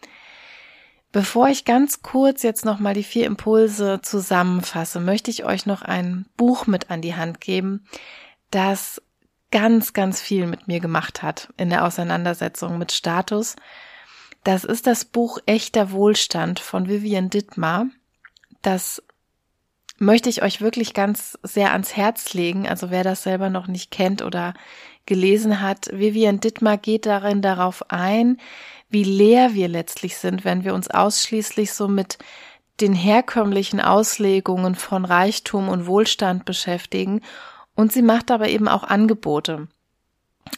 Bevor 1.13 1.49
ich 1.49 1.65
ganz 1.65 2.03
kurz 2.03 2.43
jetzt 2.43 2.65
nochmal 2.65 2.93
die 2.93 3.05
vier 3.05 3.27
Impulse 3.27 4.01
zusammenfasse, 4.03 4.99
möchte 4.99 5.31
ich 5.31 5.45
euch 5.45 5.65
noch 5.65 5.83
ein 5.83 6.27
Buch 6.37 6.67
mit 6.67 6.91
an 6.91 7.01
die 7.01 7.15
Hand 7.15 7.41
geben, 7.41 7.87
das 8.55 9.03
ganz, 9.51 9.93
ganz 9.93 10.21
viel 10.21 10.47
mit 10.47 10.69
mir 10.69 10.81
gemacht 10.81 11.23
hat 11.23 11.53
in 11.57 11.71
der 11.71 11.85
Auseinandersetzung 11.85 12.79
mit 12.79 12.93
Status. 12.93 13.57
Das 14.43 14.65
ist 14.65 14.87
das 14.87 15.05
Buch 15.05 15.39
Echter 15.47 15.91
Wohlstand 15.91 16.61
von 16.61 16.89
Vivian 16.89 17.31
Dittmar. 17.31 17.87
Das 18.63 19.03
möchte 19.99 20.29
ich 20.29 20.43
euch 20.43 20.61
wirklich 20.61 20.93
ganz 20.93 21.39
sehr 21.43 21.73
ans 21.73 21.97
Herz 21.97 22.35
legen. 22.35 22.69
Also 22.69 22.91
wer 22.91 23.05
das 23.05 23.23
selber 23.23 23.49
noch 23.49 23.67
nicht 23.67 23.91
kennt 23.91 24.23
oder 24.23 24.55
gelesen 25.07 25.61
hat, 25.61 25.89
Vivian 25.93 26.41
Dittmar 26.41 26.79
geht 26.79 27.07
darin 27.07 27.43
darauf 27.43 27.91
ein, 27.91 28.39
wie 28.89 29.05
leer 29.05 29.55
wir 29.55 29.69
letztlich 29.69 30.17
sind, 30.17 30.45
wenn 30.45 30.65
wir 30.65 30.75
uns 30.75 30.91
ausschließlich 30.91 31.73
so 31.73 31.89
mit 31.89 32.19
den 32.81 32.93
herkömmlichen 32.93 33.81
Auslegungen 33.81 34.75
von 34.75 35.05
Reichtum 35.05 35.69
und 35.69 35.87
Wohlstand 35.87 36.45
beschäftigen 36.45 37.21
und 37.75 37.93
sie 37.93 38.03
macht 38.03 38.31
aber 38.31 38.49
eben 38.49 38.69
auch 38.69 38.85
Angebote. 38.85 39.69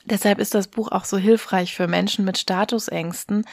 Deshalb 0.05 0.39
ist 0.39 0.55
das 0.55 0.69
Buch 0.69 0.91
auch 0.93 1.05
so 1.05 1.19
hilfreich 1.19 1.75
für 1.75 1.87
Menschen 1.87 2.25
mit 2.25 2.39
Statusängsten. 2.39 3.45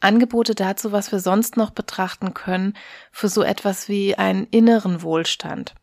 Angebote 0.00 0.54
dazu, 0.54 0.92
was 0.92 1.10
wir 1.12 1.20
sonst 1.20 1.56
noch 1.56 1.70
betrachten 1.70 2.34
können, 2.34 2.74
für 3.12 3.28
so 3.28 3.42
etwas 3.42 3.88
wie 3.88 4.16
einen 4.16 4.46
inneren 4.50 5.02
Wohlstand. 5.02 5.74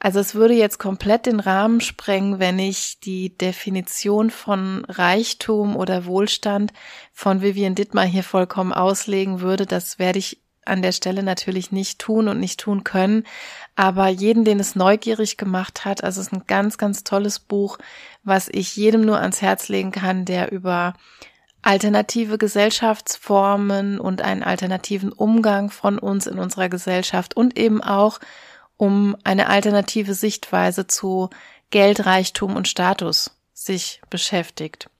Also 0.00 0.20
es 0.20 0.34
würde 0.34 0.54
jetzt 0.54 0.78
komplett 0.78 1.26
den 1.26 1.40
Rahmen 1.40 1.80
sprengen, 1.80 2.38
wenn 2.38 2.58
ich 2.58 3.00
die 3.00 3.36
Definition 3.36 4.30
von 4.30 4.84
Reichtum 4.88 5.76
oder 5.76 6.04
Wohlstand 6.04 6.72
von 7.12 7.42
Vivian 7.42 7.74
Dittmar 7.74 8.04
hier 8.04 8.22
vollkommen 8.22 8.72
auslegen 8.72 9.40
würde. 9.40 9.66
Das 9.66 9.98
werde 9.98 10.20
ich 10.20 10.40
an 10.64 10.82
der 10.82 10.92
Stelle 10.92 11.22
natürlich 11.22 11.72
nicht 11.72 11.98
tun 11.98 12.28
und 12.28 12.38
nicht 12.38 12.60
tun 12.60 12.84
können. 12.84 13.24
Aber 13.78 14.08
jeden, 14.08 14.44
den 14.44 14.58
es 14.58 14.74
neugierig 14.74 15.36
gemacht 15.36 15.84
hat, 15.84 16.02
also 16.02 16.20
es 16.20 16.26
ist 16.26 16.32
ein 16.32 16.48
ganz, 16.48 16.78
ganz 16.78 17.04
tolles 17.04 17.38
Buch, 17.38 17.78
was 18.24 18.48
ich 18.50 18.74
jedem 18.74 19.02
nur 19.02 19.20
ans 19.20 19.40
Herz 19.40 19.68
legen 19.68 19.92
kann, 19.92 20.24
der 20.24 20.50
über 20.50 20.94
alternative 21.62 22.38
Gesellschaftsformen 22.38 24.00
und 24.00 24.20
einen 24.20 24.42
alternativen 24.42 25.12
Umgang 25.12 25.70
von 25.70 26.00
uns 26.00 26.26
in 26.26 26.40
unserer 26.40 26.68
Gesellschaft 26.68 27.36
und 27.36 27.56
eben 27.56 27.80
auch 27.80 28.18
um 28.78 29.16
eine 29.22 29.46
alternative 29.46 30.14
Sichtweise 30.14 30.88
zu 30.88 31.30
Geld, 31.70 32.04
Reichtum 32.04 32.56
und 32.56 32.66
Status 32.66 33.30
sich 33.54 34.00
beschäftigt. 34.10 34.90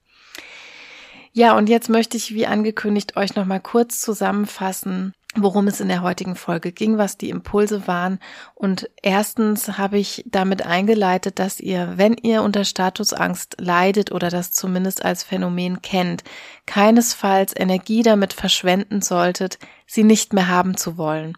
Ja, 1.33 1.57
und 1.57 1.69
jetzt 1.69 1.88
möchte 1.88 2.17
ich, 2.17 2.33
wie 2.33 2.47
angekündigt, 2.47 3.17
euch 3.17 3.35
nochmal 3.35 3.61
kurz 3.61 4.01
zusammenfassen, 4.01 5.14
worum 5.42 5.68
es 5.68 5.81
in 5.81 5.88
der 5.88 6.03
heutigen 6.03 6.37
Folge 6.37 6.72
ging, 6.72 6.98
was 6.98 7.16
die 7.16 7.31
Impulse 7.31 7.87
waren. 7.87 8.18
Und 8.55 8.90
erstens 9.03 9.79
habe 9.79 9.98
ich 9.98 10.24
damit 10.27 10.64
eingeleitet, 10.64 11.38
dass 11.38 11.61
ihr, 11.61 11.94
wenn 11.96 12.14
ihr 12.14 12.42
unter 12.42 12.64
Statusangst 12.64 13.57
leidet 13.61 14.12
oder 14.12 14.31
das 14.31 14.53
zumindest 14.53 15.05
als 15.05 15.22
Phänomen 15.22 15.83
kennt, 15.83 16.24
keinesfalls 16.66 17.53
Energie 17.57 18.03
damit 18.03 18.33
verschwenden 18.33 19.03
solltet, 19.03 19.59
sie 19.87 20.05
nicht 20.05 20.33
mehr 20.33 20.48
haben 20.48 20.77
zu 20.77 20.96
wollen. 20.96 21.35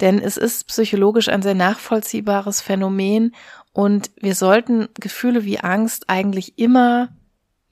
Denn 0.00 0.18
es 0.18 0.36
ist 0.36 0.66
psychologisch 0.66 1.28
ein 1.28 1.42
sehr 1.42 1.54
nachvollziehbares 1.54 2.60
Phänomen 2.60 3.34
und 3.72 4.10
wir 4.16 4.34
sollten 4.34 4.88
Gefühle 4.94 5.44
wie 5.44 5.60
Angst 5.60 6.04
eigentlich 6.08 6.58
immer 6.58 7.10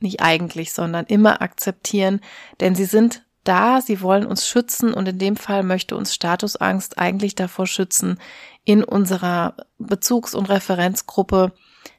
nicht 0.02 0.20
eigentlich, 0.20 0.72
sondern 0.72 1.06
immer 1.06 1.40
akzeptieren, 1.40 2.20
denn 2.61 2.74
sie 2.74 2.85
sind 2.85 3.22
da, 3.44 3.81
sie 3.81 4.00
wollen 4.00 4.26
uns 4.26 4.46
schützen 4.46 4.94
und 4.94 5.09
in 5.09 5.18
dem 5.18 5.37
Fall 5.37 5.62
möchte 5.62 5.96
uns 5.96 6.14
Statusangst 6.14 6.98
eigentlich 6.98 7.35
davor 7.35 7.66
schützen, 7.66 8.18
in 8.64 8.85
unserer 8.85 9.55
Bezugs- 9.78 10.35
und 10.35 10.48
Referenzgruppe 10.48 11.52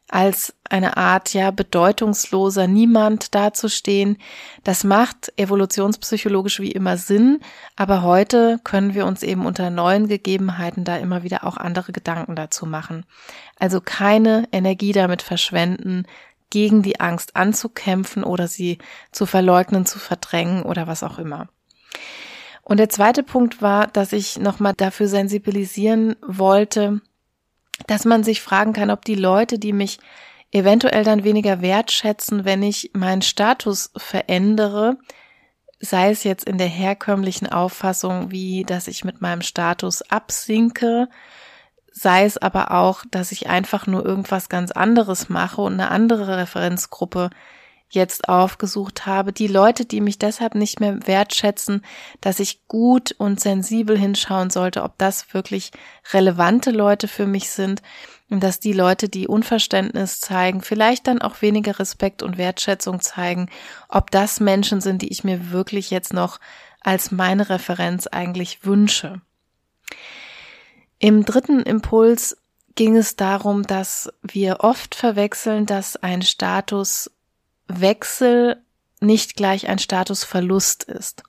als 0.09 0.53
eine 0.69 0.97
Art 0.97 1.33
ja 1.33 1.51
bedeutungsloser 1.51 2.67
Niemand 2.67 3.33
dazustehen. 3.33 4.17
Das 4.63 4.83
macht 4.83 5.33
evolutionspsychologisch 5.37 6.59
wie 6.59 6.71
immer 6.71 6.97
Sinn, 6.97 7.39
aber 7.75 8.03
heute 8.03 8.59
können 8.63 8.93
wir 8.93 9.05
uns 9.05 9.23
eben 9.23 9.45
unter 9.45 9.69
neuen 9.69 10.07
Gegebenheiten 10.07 10.83
da 10.83 10.97
immer 10.97 11.23
wieder 11.23 11.43
auch 11.45 11.57
andere 11.57 11.93
Gedanken 11.93 12.35
dazu 12.35 12.65
machen. 12.65 13.05
Also 13.57 13.81
keine 13.81 14.47
Energie 14.51 14.91
damit 14.91 15.21
verschwenden, 15.21 16.05
gegen 16.53 16.83
die 16.83 16.99
Angst 16.99 17.35
anzukämpfen 17.35 18.23
oder 18.23 18.47
sie 18.47 18.77
zu 19.11 19.25
verleugnen, 19.25 19.87
zu 19.87 19.97
verdrängen 19.97 20.61
oder 20.61 20.85
was 20.85 21.01
auch 21.01 21.17
immer. 21.17 21.49
Und 22.61 22.77
der 22.77 22.89
zweite 22.89 23.23
Punkt 23.23 23.63
war, 23.63 23.87
dass 23.87 24.13
ich 24.13 24.37
nochmal 24.37 24.73
dafür 24.77 25.07
sensibilisieren 25.07 26.15
wollte, 26.21 27.01
dass 27.87 28.05
man 28.05 28.23
sich 28.23 28.43
fragen 28.43 28.71
kann, 28.71 28.91
ob 28.91 29.03
die 29.03 29.15
Leute, 29.15 29.57
die 29.57 29.73
mich 29.73 29.97
eventuell 30.51 31.03
dann 31.03 31.23
weniger 31.23 31.61
wertschätzen, 31.61 32.45
wenn 32.45 32.61
ich 32.61 32.91
meinen 32.93 33.23
Status 33.23 33.89
verändere, 33.97 34.97
sei 35.79 36.11
es 36.11 36.23
jetzt 36.23 36.47
in 36.47 36.59
der 36.59 36.67
herkömmlichen 36.67 37.51
Auffassung, 37.51 38.29
wie 38.29 38.63
dass 38.63 38.87
ich 38.87 39.03
mit 39.03 39.21
meinem 39.21 39.41
Status 39.41 40.03
absinke 40.03 41.09
sei 41.93 42.25
es 42.25 42.37
aber 42.37 42.71
auch, 42.71 43.05
dass 43.09 43.31
ich 43.31 43.47
einfach 43.47 43.87
nur 43.87 44.03
irgendwas 44.03 44.49
ganz 44.49 44.71
anderes 44.71 45.29
mache 45.29 45.61
und 45.61 45.73
eine 45.73 45.91
andere 45.91 46.37
Referenzgruppe 46.37 47.29
jetzt 47.93 48.27
aufgesucht 48.27 49.05
habe, 49.05 49.31
die 49.31 49.47
Leute, 49.47 49.85
die 49.85 50.01
mich 50.01 50.17
deshalb 50.17 50.55
nicht 50.55 50.79
mehr 50.79 51.05
wertschätzen, 51.05 51.83
dass 52.21 52.39
ich 52.39 52.67
gut 52.67 53.13
und 53.19 53.39
sensibel 53.39 53.97
hinschauen 53.97 54.49
sollte, 54.49 54.81
ob 54.81 54.97
das 54.97 55.33
wirklich 55.35 55.71
relevante 56.11 56.71
Leute 56.71 57.07
für 57.07 57.27
mich 57.27 57.51
sind 57.51 57.83
und 58.31 58.41
dass 58.41 58.59
die 58.59 58.73
Leute, 58.73 59.09
die 59.09 59.27
Unverständnis 59.27 60.19
zeigen, 60.19 60.61
vielleicht 60.61 61.05
dann 61.05 61.21
auch 61.21 61.43
weniger 61.43 61.77
Respekt 61.77 62.23
und 62.23 62.39
Wertschätzung 62.39 62.99
zeigen, 62.99 63.49
ob 63.89 64.09
das 64.09 64.39
Menschen 64.39 64.81
sind, 64.81 65.03
die 65.03 65.09
ich 65.09 65.23
mir 65.23 65.51
wirklich 65.51 65.91
jetzt 65.91 66.13
noch 66.13 66.39
als 66.81 67.11
meine 67.11 67.49
Referenz 67.49 68.07
eigentlich 68.07 68.65
wünsche. 68.65 69.21
Im 71.03 71.25
dritten 71.25 71.59
Impuls 71.59 72.37
ging 72.75 72.95
es 72.95 73.17
darum, 73.17 73.63
dass 73.63 74.09
wir 74.21 74.61
oft 74.61 74.95
verwechseln, 74.95 75.65
dass 75.65 75.97
ein 75.97 76.21
Statuswechsel 76.21 78.63
nicht 79.01 79.35
gleich 79.35 79.67
ein 79.67 79.79
Statusverlust 79.79 80.85
ist. 80.85 81.23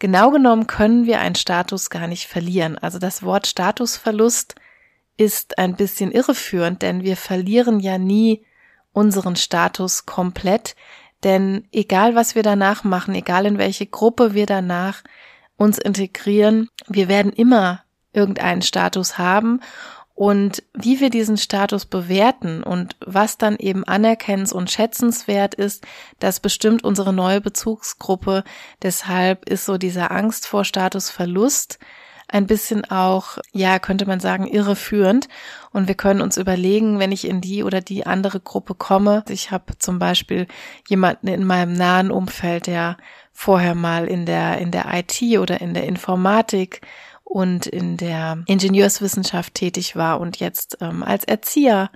Genau 0.00 0.32
genommen 0.32 0.66
können 0.66 1.06
wir 1.06 1.20
einen 1.20 1.36
Status 1.36 1.90
gar 1.90 2.08
nicht 2.08 2.26
verlieren. 2.26 2.76
Also 2.76 2.98
das 2.98 3.22
Wort 3.22 3.46
Statusverlust 3.46 4.56
ist 5.16 5.58
ein 5.58 5.76
bisschen 5.76 6.10
irreführend, 6.10 6.82
denn 6.82 7.04
wir 7.04 7.16
verlieren 7.16 7.78
ja 7.78 7.98
nie 7.98 8.44
unseren 8.90 9.36
Status 9.36 10.06
komplett, 10.06 10.74
denn 11.22 11.68
egal 11.70 12.16
was 12.16 12.34
wir 12.34 12.42
danach 12.42 12.82
machen, 12.82 13.14
egal 13.14 13.46
in 13.46 13.58
welche 13.58 13.86
Gruppe 13.86 14.34
wir 14.34 14.46
danach 14.46 15.04
uns 15.56 15.78
integrieren, 15.78 16.68
wir 16.88 17.06
werden 17.06 17.32
immer 17.32 17.84
irgendeinen 18.12 18.62
Status 18.62 19.18
haben 19.18 19.60
und 20.20 20.62
wie 20.74 21.00
wir 21.00 21.08
diesen 21.08 21.38
Status 21.38 21.86
bewerten 21.86 22.62
und 22.62 22.94
was 23.00 23.38
dann 23.38 23.56
eben 23.56 23.84
anerkennens- 23.84 24.52
und 24.52 24.70
schätzenswert 24.70 25.54
ist, 25.54 25.86
das 26.18 26.40
bestimmt 26.40 26.84
unsere 26.84 27.14
neue 27.14 27.40
Bezugsgruppe. 27.40 28.44
Deshalb 28.82 29.48
ist 29.48 29.64
so 29.64 29.78
dieser 29.78 30.10
Angst 30.10 30.46
vor 30.46 30.66
Statusverlust 30.66 31.78
ein 32.28 32.46
bisschen 32.46 32.84
auch, 32.90 33.38
ja, 33.52 33.78
könnte 33.78 34.04
man 34.04 34.20
sagen, 34.20 34.46
irreführend. 34.46 35.26
Und 35.72 35.88
wir 35.88 35.94
können 35.94 36.20
uns 36.20 36.36
überlegen, 36.36 36.98
wenn 36.98 37.12
ich 37.12 37.26
in 37.26 37.40
die 37.40 37.64
oder 37.64 37.80
die 37.80 38.04
andere 38.04 38.40
Gruppe 38.40 38.74
komme. 38.74 39.24
Ich 39.30 39.50
habe 39.50 39.78
zum 39.78 39.98
Beispiel 39.98 40.48
jemanden 40.86 41.28
in 41.28 41.44
meinem 41.44 41.72
nahen 41.72 42.10
Umfeld, 42.10 42.66
der 42.66 42.98
vorher 43.32 43.74
mal 43.74 44.06
in 44.06 44.26
der, 44.26 44.58
in 44.58 44.70
der 44.70 44.84
IT 44.92 45.22
oder 45.38 45.62
in 45.62 45.72
der 45.72 45.84
Informatik 45.84 46.82
und 47.30 47.66
in 47.66 47.96
der 47.96 48.42
Ingenieurswissenschaft 48.46 49.54
tätig 49.54 49.94
war 49.94 50.18
und 50.18 50.40
jetzt 50.40 50.78
ähm, 50.80 51.04
als 51.04 51.22
Erzieher 51.22 51.90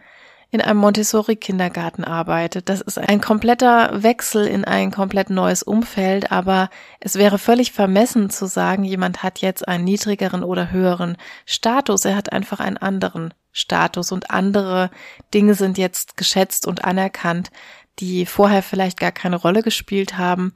in 0.53 0.61
einem 0.61 0.79
Montessori-Kindergarten 0.79 2.05
arbeitet. 2.05 2.69
Das 2.69 2.81
ist 2.81 2.97
ein 2.97 3.21
kompletter 3.21 4.05
Wechsel 4.05 4.47
in 4.47 4.65
ein 4.65 4.93
komplett 4.93 5.31
neues 5.31 5.65
Umfeld, 5.65 6.31
aber 6.31 6.71
es 7.01 7.17
wäre 7.17 7.39
völlig 7.39 7.73
vermessen 7.73 8.31
zu 8.31 8.47
sagen, 8.47 8.85
jemand 8.85 9.25
hat 9.25 9.41
jetzt 9.41 9.67
einen 9.67 9.83
niedrigeren 9.83 10.45
oder 10.45 10.71
höheren 10.71 11.17
Status. 11.47 12.05
Er 12.05 12.15
hat 12.15 12.33
einfach 12.33 12.61
einen 12.61 12.77
anderen 12.77 13.35
Status 13.51 14.13
und 14.13 14.31
andere 14.31 14.91
Dinge 15.35 15.55
sind 15.55 15.79
jetzt 15.79 16.17
geschätzt 16.17 16.65
und 16.69 16.85
anerkannt, 16.85 17.51
die 17.99 18.25
vorher 18.25 18.63
vielleicht 18.63 19.01
gar 19.01 19.13
keine 19.13 19.37
Rolle 19.37 19.63
gespielt 19.63 20.17
haben. 20.17 20.55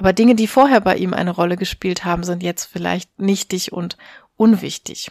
Aber 0.00 0.14
Dinge, 0.14 0.34
die 0.34 0.46
vorher 0.46 0.80
bei 0.80 0.96
ihm 0.96 1.12
eine 1.12 1.30
Rolle 1.30 1.58
gespielt 1.58 2.06
haben, 2.06 2.24
sind 2.24 2.42
jetzt 2.42 2.64
vielleicht 2.64 3.20
nichtig 3.20 3.70
und 3.70 3.98
unwichtig. 4.38 5.10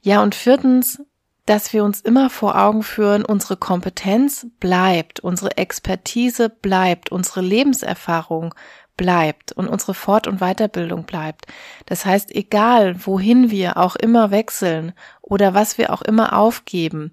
Ja, 0.00 0.22
und 0.22 0.36
viertens, 0.36 1.02
dass 1.44 1.72
wir 1.72 1.82
uns 1.82 2.00
immer 2.00 2.30
vor 2.30 2.56
Augen 2.56 2.84
führen, 2.84 3.24
unsere 3.24 3.56
Kompetenz 3.56 4.46
bleibt, 4.60 5.18
unsere 5.18 5.56
Expertise 5.56 6.50
bleibt, 6.50 7.10
unsere 7.10 7.40
Lebenserfahrung 7.40 8.54
bleibt 8.96 9.50
und 9.50 9.66
unsere 9.66 9.94
Fort- 9.94 10.28
und 10.28 10.38
Weiterbildung 10.38 11.02
bleibt. 11.02 11.46
Das 11.86 12.06
heißt, 12.06 12.32
egal 12.32 13.04
wohin 13.04 13.50
wir 13.50 13.76
auch 13.76 13.96
immer 13.96 14.30
wechseln 14.30 14.92
oder 15.20 15.52
was 15.52 15.78
wir 15.78 15.92
auch 15.92 16.02
immer 16.02 16.38
aufgeben, 16.38 17.12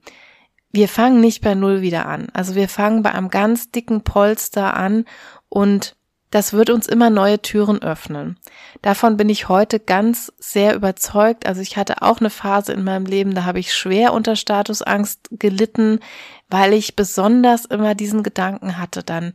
wir 0.72 0.88
fangen 0.88 1.22
nicht 1.22 1.42
bei 1.42 1.56
Null 1.56 1.82
wieder 1.82 2.06
an. 2.06 2.28
Also 2.34 2.54
wir 2.54 2.70
fangen 2.70 3.02
bei 3.02 3.12
einem 3.14 3.30
ganz 3.30 3.72
dicken 3.72 4.04
Polster 4.04 4.78
an 4.78 5.06
und 5.50 5.96
das 6.32 6.54
wird 6.54 6.70
uns 6.70 6.88
immer 6.88 7.10
neue 7.10 7.42
Türen 7.42 7.82
öffnen. 7.82 8.38
Davon 8.82 9.18
bin 9.18 9.30
ich 9.30 9.50
heute 9.50 9.80
ganz 9.80 10.32
sehr 10.40 10.74
überzeugt. 10.74 11.46
Also 11.46 11.62
ich 11.62 11.78
hatte 11.78 12.02
auch 12.02 12.20
eine 12.20 12.30
Phase 12.30 12.74
in 12.74 12.84
meinem 12.84 13.06
Leben, 13.06 13.36
da 13.36 13.44
habe 13.44 13.60
ich 13.60 13.74
schwer 13.74 14.14
unter 14.14 14.36
Statusangst 14.36 15.28
gelitten, 15.32 16.00
weil 16.50 16.74
ich 16.74 16.96
besonders 16.96 17.66
immer 17.66 17.96
diesen 17.96 18.24
Gedanken 18.24 18.78
hatte, 18.78 19.04
dann 19.04 19.34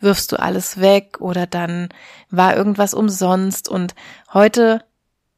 wirfst 0.00 0.32
du 0.32 0.40
alles 0.40 0.80
weg 0.80 1.20
oder 1.20 1.46
dann 1.46 1.90
war 2.30 2.56
irgendwas 2.56 2.94
umsonst 2.94 3.68
und 3.68 3.94
heute 4.32 4.82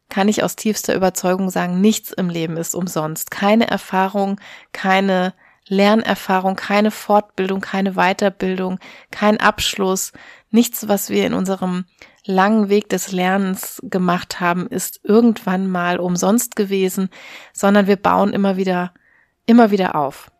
kann 0.08 0.28
ich 0.28 0.44
aus 0.44 0.56
tiefster 0.56 0.94
Überzeugung 0.94 1.50
sagen, 1.50 1.80
nichts 1.80 2.12
im 2.12 2.28
Leben 2.28 2.56
ist 2.56 2.74
umsonst. 2.74 3.30
Keine 3.30 3.68
Erfahrung, 3.68 4.40
keine 4.72 5.32
Lernerfahrung, 5.68 6.56
keine 6.56 6.90
Fortbildung, 6.90 7.60
keine 7.60 7.92
Weiterbildung, 7.92 8.78
kein 9.10 9.38
Abschluss, 9.38 10.12
nichts, 10.50 10.88
was 10.88 11.10
wir 11.10 11.26
in 11.26 11.34
unserem 11.34 11.84
langen 12.24 12.68
Weg 12.68 12.88
des 12.88 13.12
Lernens 13.12 13.80
gemacht 13.82 14.40
haben, 14.40 14.66
ist 14.66 15.00
irgendwann 15.02 15.68
mal 15.68 15.98
umsonst 15.98 16.56
gewesen, 16.56 17.08
sondern 17.52 17.86
wir 17.86 17.96
bauen 17.96 18.32
immer 18.32 18.56
wieder, 18.56 18.92
immer 19.46 19.70
wieder 19.70 19.96
auf. 19.96 20.30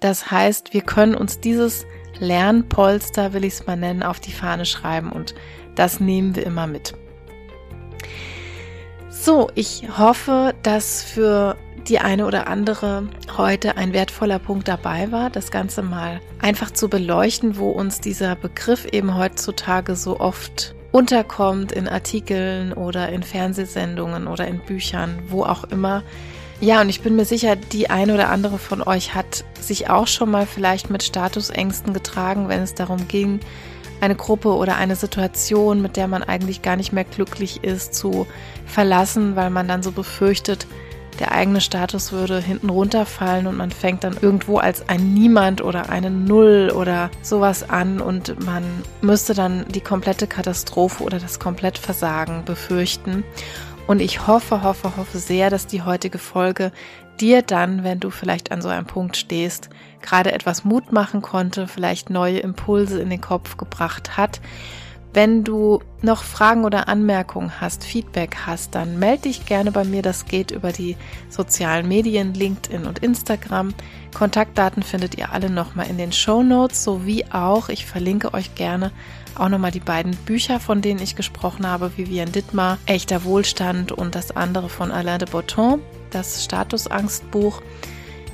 Das 0.00 0.30
heißt, 0.30 0.72
wir 0.72 0.80
können 0.80 1.14
uns 1.14 1.40
dieses 1.40 1.84
Lernpolster, 2.18 3.32
will 3.32 3.44
ich 3.44 3.54
es 3.54 3.66
mal 3.66 3.76
nennen, 3.76 4.02
auf 4.02 4.18
die 4.18 4.32
Fahne 4.32 4.64
schreiben 4.64 5.12
und 5.12 5.34
das 5.76 6.00
nehmen 6.00 6.34
wir 6.34 6.46
immer 6.46 6.66
mit. 6.66 6.94
So, 9.10 9.50
ich 9.56 9.88
hoffe, 9.98 10.54
dass 10.62 11.02
für 11.02 11.56
die 11.88 11.98
eine 11.98 12.26
oder 12.26 12.46
andere 12.46 13.08
heute 13.36 13.76
ein 13.76 13.92
wertvoller 13.92 14.38
Punkt 14.38 14.68
dabei 14.68 15.10
war, 15.10 15.30
das 15.30 15.50
Ganze 15.50 15.82
mal 15.82 16.20
einfach 16.40 16.70
zu 16.70 16.88
beleuchten, 16.88 17.56
wo 17.56 17.70
uns 17.70 18.00
dieser 18.00 18.36
Begriff 18.36 18.86
eben 18.86 19.16
heutzutage 19.16 19.96
so 19.96 20.20
oft 20.20 20.76
unterkommt 20.92 21.72
in 21.72 21.88
Artikeln 21.88 22.72
oder 22.72 23.08
in 23.08 23.24
Fernsehsendungen 23.24 24.28
oder 24.28 24.46
in 24.46 24.60
Büchern, 24.60 25.18
wo 25.28 25.42
auch 25.42 25.64
immer. 25.64 26.04
Ja, 26.60 26.80
und 26.80 26.88
ich 26.88 27.00
bin 27.00 27.16
mir 27.16 27.24
sicher, 27.24 27.56
die 27.56 27.90
eine 27.90 28.14
oder 28.14 28.28
andere 28.28 28.58
von 28.58 28.80
euch 28.80 29.14
hat 29.14 29.44
sich 29.60 29.90
auch 29.90 30.06
schon 30.06 30.30
mal 30.30 30.46
vielleicht 30.46 30.88
mit 30.88 31.02
Statusängsten 31.02 31.92
getragen, 31.92 32.48
wenn 32.48 32.62
es 32.62 32.74
darum 32.74 33.08
ging, 33.08 33.40
eine 34.00 34.14
Gruppe 34.14 34.54
oder 34.54 34.76
eine 34.76 34.96
Situation, 34.96 35.82
mit 35.82 35.96
der 35.96 36.08
man 36.08 36.22
eigentlich 36.22 36.62
gar 36.62 36.76
nicht 36.76 36.92
mehr 36.92 37.04
glücklich 37.04 37.62
ist, 37.62 37.94
zu 37.94 38.26
verlassen, 38.66 39.36
weil 39.36 39.50
man 39.50 39.68
dann 39.68 39.82
so 39.82 39.92
befürchtet, 39.92 40.66
der 41.18 41.32
eigene 41.32 41.60
Status 41.60 42.12
würde 42.12 42.40
hinten 42.40 42.70
runterfallen 42.70 43.46
und 43.46 43.56
man 43.56 43.70
fängt 43.70 44.04
dann 44.04 44.16
irgendwo 44.20 44.56
als 44.56 44.88
ein 44.88 45.12
Niemand 45.12 45.62
oder 45.62 45.90
eine 45.90 46.10
Null 46.10 46.72
oder 46.74 47.10
sowas 47.20 47.68
an 47.68 48.00
und 48.00 48.42
man 48.46 48.64
müsste 49.02 49.34
dann 49.34 49.66
die 49.68 49.82
komplette 49.82 50.26
Katastrophe 50.26 51.04
oder 51.04 51.18
das 51.18 51.38
komplette 51.38 51.82
Versagen 51.82 52.44
befürchten. 52.46 53.22
Und 53.86 54.00
ich 54.00 54.26
hoffe, 54.26 54.62
hoffe, 54.62 54.96
hoffe 54.96 55.18
sehr, 55.18 55.50
dass 55.50 55.66
die 55.66 55.82
heutige 55.82 56.18
Folge 56.18 56.72
dir 57.20 57.42
dann, 57.42 57.84
wenn 57.84 58.00
du 58.00 58.10
vielleicht 58.10 58.52
an 58.52 58.62
so 58.62 58.68
einem 58.68 58.86
Punkt 58.86 59.16
stehst, 59.16 59.70
gerade 60.00 60.32
etwas 60.32 60.64
Mut 60.64 60.92
machen 60.92 61.22
konnte, 61.22 61.68
vielleicht 61.68 62.10
neue 62.10 62.38
Impulse 62.38 63.00
in 63.00 63.10
den 63.10 63.20
Kopf 63.20 63.56
gebracht 63.56 64.16
hat. 64.16 64.40
Wenn 65.12 65.42
du 65.42 65.80
noch 66.02 66.22
Fragen 66.22 66.64
oder 66.64 66.88
Anmerkungen 66.88 67.60
hast, 67.60 67.82
Feedback 67.82 68.36
hast, 68.46 68.76
dann 68.76 69.00
melde 69.00 69.22
dich 69.22 69.44
gerne 69.44 69.72
bei 69.72 69.84
mir. 69.84 70.02
Das 70.02 70.26
geht 70.26 70.52
über 70.52 70.70
die 70.70 70.96
sozialen 71.28 71.88
Medien, 71.88 72.32
LinkedIn 72.32 72.86
und 72.86 73.00
Instagram. 73.00 73.74
Kontaktdaten 74.14 74.84
findet 74.84 75.18
ihr 75.18 75.32
alle 75.32 75.50
nochmal 75.50 75.88
in 75.90 75.98
den 75.98 76.12
Show 76.12 76.44
Notes, 76.44 76.84
sowie 76.84 77.24
auch, 77.32 77.70
ich 77.70 77.86
verlinke 77.86 78.34
euch 78.34 78.54
gerne 78.54 78.92
auch 79.36 79.48
nochmal 79.48 79.70
die 79.70 79.80
beiden 79.80 80.14
Bücher, 80.16 80.60
von 80.60 80.80
denen 80.80 81.02
ich 81.02 81.16
gesprochen 81.16 81.66
habe, 81.66 81.96
Vivian 81.96 82.30
Dittmar, 82.30 82.78
Echter 82.86 83.24
Wohlstand 83.24 83.90
und 83.90 84.14
das 84.14 84.36
andere 84.36 84.68
von 84.68 84.90
Alain 84.92 85.18
de 85.18 85.28
Botton, 85.28 85.80
das 86.10 86.44
Statusangstbuch. 86.44 87.62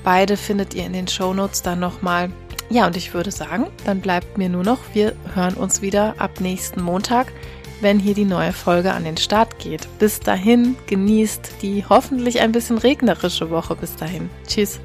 Beide 0.05 0.37
findet 0.37 0.75
ihr 0.75 0.87
in 0.87 0.93
den 0.93 1.09
Shownotes 1.09 1.63
dann 1.63 1.81
nochmal. 1.81 2.31
Ja, 2.69 2.87
und 2.87 2.97
ich 2.97 3.15
würde 3.15 3.31
sagen, 3.31 3.67
dann 3.85 4.01
bleibt 4.01 4.39
mir 4.39 4.49
nur 4.49 4.65
noch, 4.65 4.79
wir 4.93 5.15
hören 5.35 5.55
uns 5.55 5.83
wieder 5.83 6.15
ab 6.19 6.41
nächsten 6.41 6.83
Montag, 6.83 7.33
wenn 7.81 7.99
hier 7.99 8.15
die 8.15 8.25
neue 8.25 8.53
Folge 8.53 8.93
an 8.93 9.05
den 9.05 9.17
Start 9.17 9.59
geht. 9.59 9.87
Bis 9.99 10.21
dahin, 10.21 10.77
genießt 10.87 11.63
die 11.63 11.85
hoffentlich 11.89 12.41
ein 12.41 12.53
bisschen 12.53 12.79
regnerische 12.79 13.51
Woche 13.51 13.77
bis 13.77 13.95
dahin. 13.97 14.31
Tschüss. 14.47 14.81